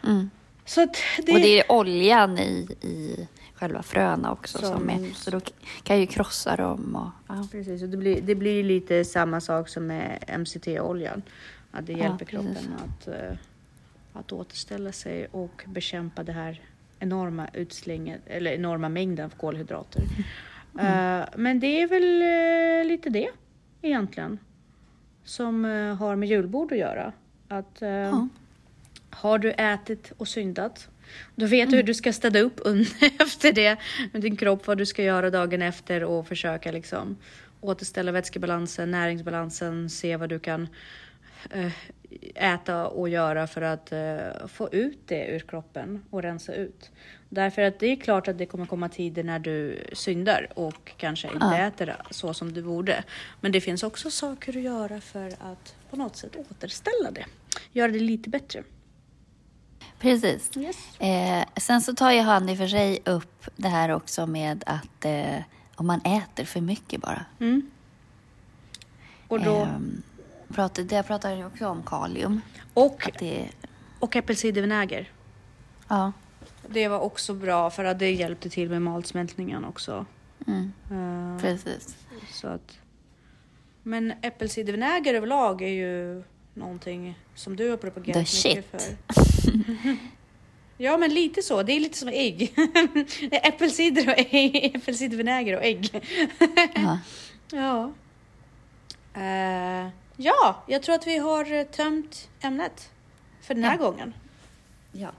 Mm. 0.04 0.30
Så 0.66 0.86
det... 1.26 1.32
Och 1.34 1.40
det 1.40 1.60
är 1.60 1.72
oljan 1.72 2.38
i, 2.38 2.68
i 2.82 3.28
själva 3.54 3.84
fröna 3.84 4.32
också 4.32 4.58
Som- 4.58 4.80
som, 4.80 4.90
är. 4.90 5.14
Så 5.14 5.32
då 5.32 5.42
kan 5.84 6.00
ju 6.00 6.06
krossa 6.08 6.56
dem 6.56 6.96
och... 6.96 7.36
Ja. 7.36 7.48
Precis, 7.52 7.84
och 7.84 7.90
det 7.90 7.98
blir, 7.98 8.22
det 8.22 8.36
blir 8.36 8.64
lite 8.64 9.06
samma 9.06 9.42
sak 9.42 9.70
som 9.70 9.88
med 9.88 10.24
MCT-oljan. 10.40 11.22
Att 11.72 11.86
det 11.88 11.94
Ja, 11.94 11.98
hjälper 12.00 12.26
precis. 12.26 12.30
kroppen 12.30 12.74
att, 12.86 13.08
eh, 13.08 13.38
att 14.14 14.32
återställa 14.32 14.92
sig 14.92 15.28
och 15.32 15.64
bekämpa 15.66 16.24
det 16.24 16.32
här 16.32 16.62
enorma 17.00 17.48
utslänget, 17.54 18.22
eller 18.28 18.52
enorma 18.52 18.90
mängden 18.90 19.26
av 19.26 19.30
kolhydrater. 19.30 20.04
Mm. 20.80 21.20
Eh, 21.22 21.28
men 21.36 21.60
det 21.60 21.82
är 21.82 21.88
väl 21.88 22.22
eh, 22.22 22.90
lite 22.92 23.10
det 23.10 23.30
egentligen 23.82 24.40
som 25.24 25.66
eh, 25.66 25.96
har 25.96 26.16
med 26.16 26.30
julbord 26.30 26.72
att 26.72 26.78
göra. 26.78 27.14
Att, 27.48 27.82
eh, 27.82 27.90
Ja. 27.90 28.28
Har 29.10 29.38
du 29.40 29.52
ätit 29.52 30.12
och 30.18 30.28
syndat, 30.28 30.88
då 31.36 31.46
vet 31.46 31.60
Mm. 31.62 31.72
du 31.72 31.78
hur 31.78 31.84
du 31.84 31.94
ska 31.94 32.14
städa 32.14 32.40
upp 32.40 32.60
efter 33.20 33.54
det 33.54 33.78
med 34.14 34.22
din 34.22 34.36
kropp, 34.38 34.68
vad 34.68 34.78
du 34.78 34.86
ska 34.86 35.04
göra 35.04 35.30
dagen 35.30 35.62
efter 35.62 36.04
och 36.04 36.28
försöka 36.28 36.72
liksom 36.72 37.18
återställa 37.62 38.12
vätskebalansen, 38.12 38.92
näringsbalansen, 38.92 39.90
se 39.90 40.18
vad 40.18 40.30
du 40.30 40.40
kan 40.40 40.68
eh, 41.50 41.72
äta 42.36 42.88
och 42.88 43.10
göra 43.10 43.48
för 43.48 43.62
att 43.62 43.92
eh, 43.92 44.48
få 44.48 44.70
ut 44.72 45.00
det 45.06 45.28
ur 45.28 45.40
kroppen 45.40 46.04
och 46.10 46.22
rensa 46.22 46.54
ut. 46.54 46.92
Därför 47.30 47.62
att 47.62 47.80
det 47.80 47.88
är 47.88 47.96
klart 47.96 48.28
att 48.28 48.38
det 48.38 48.46
kommer 48.46 48.66
komma 48.66 48.90
tider 48.90 49.24
när 49.24 49.40
du 49.40 49.84
syndar 49.94 50.48
och 50.56 50.92
kanske 50.98 51.28
inte 51.28 51.46
Ja. 51.46 51.58
äter 51.58 51.96
så 52.12 52.34
som 52.34 52.54
du 52.54 52.62
borde. 52.64 53.04
Men 53.42 53.52
det 53.52 53.62
finns 53.62 53.84
också 53.84 54.12
saker 54.12 54.58
att 54.58 54.64
göra 54.64 55.02
för 55.02 55.28
att 55.28 55.76
på 55.90 55.96
något 55.96 56.16
sätt 56.16 56.36
återställa 56.36 57.12
det. 57.12 57.26
Göra 57.72 57.92
det 57.92 58.00
lite 58.00 58.30
bättre. 58.30 58.64
Precis. 60.00 60.58
Yes. 60.58 61.00
Eh, 61.00 61.44
sen 61.58 61.82
så 61.82 61.94
tar 61.96 62.12
ju 62.12 62.20
han 62.20 62.50
i 62.50 62.54
och 62.54 62.58
för 62.58 62.68
sig 62.68 63.00
upp 63.06 63.46
det 63.56 63.68
här 63.68 63.90
också 63.90 64.28
med 64.28 64.64
att 64.66 65.06
eh, 65.06 65.40
om 65.76 65.88
man 65.88 66.02
äter 66.02 66.46
för 66.46 66.62
mycket 66.62 67.02
bara. 67.02 67.26
Mm. 67.40 67.72
Och, 69.28 69.40
då, 69.44 69.56
Ehm, 69.56 70.02
pratar, 70.54 70.84
det 70.84 71.04
pratar 71.04 71.30
han 71.30 71.38
ju 71.40 71.46
också 71.46 71.68
om 71.68 71.84
kalium. 71.84 72.42
och, 72.74 73.12
det, 73.20 73.50
och 74.00 74.16
äppelcidervinäger. 74.16 75.12
ja. 75.88 76.12
Det 76.68 76.88
var 76.88 77.00
också 77.00 77.34
bra 77.34 77.70
för 77.70 77.84
att 77.84 78.00
det 78.00 78.12
hjälpte 78.12 78.50
till 78.50 78.70
med 78.70 78.82
matsmältningen 78.82 79.66
också. 79.66 80.06
Mm, 80.48 80.74
Eh, 80.92 81.42
precis. 81.42 81.96
så 82.32 82.48
att, 82.48 82.78
men 83.84 84.14
äppelcidervinäger 84.22 85.14
överlag 85.14 85.62
är 85.62 85.68
ju 85.68 86.24
någonting 86.54 87.20
som 87.36 87.56
du 87.56 87.70
har 87.70 87.78
propagerat 87.78 88.14
The 88.14 88.20
mycket 88.20 88.30
shit. 88.30 88.66
för. 88.72 89.98
Ja, 90.78 90.98
men 90.98 91.14
lite 91.14 91.42
så. 91.42 91.64
Det 91.64 91.74
är 91.74 91.80
lite 91.80 91.98
som 91.98 92.10
ägg. 92.10 92.54
Äppelcider 93.32 94.08
och 94.10 94.16
ägg. 94.18 94.72
Äppelcidervinäger 94.76 95.56
och 95.58 95.64
ägg. 95.64 95.90
Ja. 96.76 97.00
Ja. 97.52 97.92
Eh, 99.22 99.88
ja, 100.18 100.64
jag 100.68 100.84
tror 100.84 100.96
att 100.96 101.08
vi 101.08 101.18
har 101.18 101.54
eh, 101.54 101.64
tömt 101.64 102.30
ämnet 102.42 102.90
för 103.42 103.54
den 103.54 103.64
här 103.64 103.78
Ja. 103.80 103.86
gången. 103.86 104.14
ja. 104.92 105.10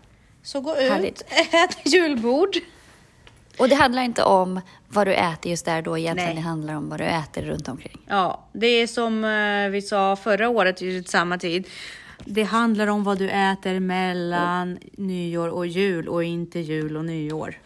Så 0.43 0.61
gå 0.61 0.77
ut, 0.77 0.91
Härligt. 0.91 1.23
ät 1.53 1.93
julbord. 1.95 2.57
Och 3.59 3.69
det 3.69 3.75
handlar 3.75 4.03
inte 4.03 4.23
om 4.23 4.61
vad 4.89 5.07
du 5.07 5.15
äter 5.15 5.51
just 5.51 5.65
där 5.65 5.83
då 5.83 5.99
egentligen. 5.99 6.29
Nej. 6.29 6.37
Det 6.37 6.49
handlar 6.49 6.75
om 6.75 6.89
vad 6.89 7.01
du 7.01 7.05
äter 7.05 7.43
runt 7.43 7.69
omkring. 7.69 8.01
Ja, 8.07 8.45
det 8.53 8.67
är 8.67 8.87
som 8.87 9.25
eh, 9.25 9.69
vi 9.71 9.83
sa 9.83 10.17
förra 10.17 10.49
året 10.49 10.83
i 10.83 11.03
samma 11.05 11.39
tid. 11.39 11.69
Det 12.25 12.43
handlar 12.43 12.87
om 12.87 13.05
vad 13.05 13.19
du 13.19 13.31
äter 13.31 13.81
mellan 13.81 14.79
nyår 14.93 15.49
och 15.49 15.67
jul 15.67 16.09
och 16.09 16.25
inte 16.25 16.61
jul 16.61 16.97
och 16.97 17.05
nyår. 17.05 17.59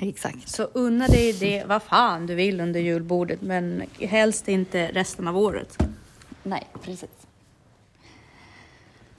Exakt. 0.00 0.48
Så 0.48 0.62
unna 0.62 1.06
dig 1.06 1.32
det, 1.32 1.64
vad 1.66 1.82
fan 1.82 2.26
du 2.26 2.34
vill 2.34 2.60
under 2.60 2.80
julbordet, 2.80 3.42
men 3.42 3.82
helst 4.00 4.48
inte 4.48 4.90
resten 4.92 5.28
av 5.28 5.38
året. 5.38 5.78
Nej, 6.48 6.66
precis. 6.82 7.10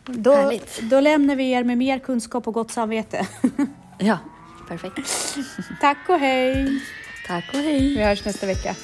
Då, 0.05 0.35
Härligt. 0.35 0.81
då 0.81 0.99
lämnar 0.99 1.35
vi 1.35 1.51
er 1.51 1.63
med 1.63 1.77
mer 1.77 1.99
kunskap 1.99 2.47
och 2.47 2.53
gott 2.53 2.71
samvete. 2.71 3.27
Ja, 3.99 4.17
perfekt. 4.67 5.35
Tack 5.81 6.09
och 6.09 6.19
hej! 6.19 6.81
Tack 7.27 7.45
och 7.53 7.59
hej. 7.59 7.79
Vi 7.95 8.03
hörs 8.03 8.25
nästa 8.25 8.45
vecka. 8.47 8.75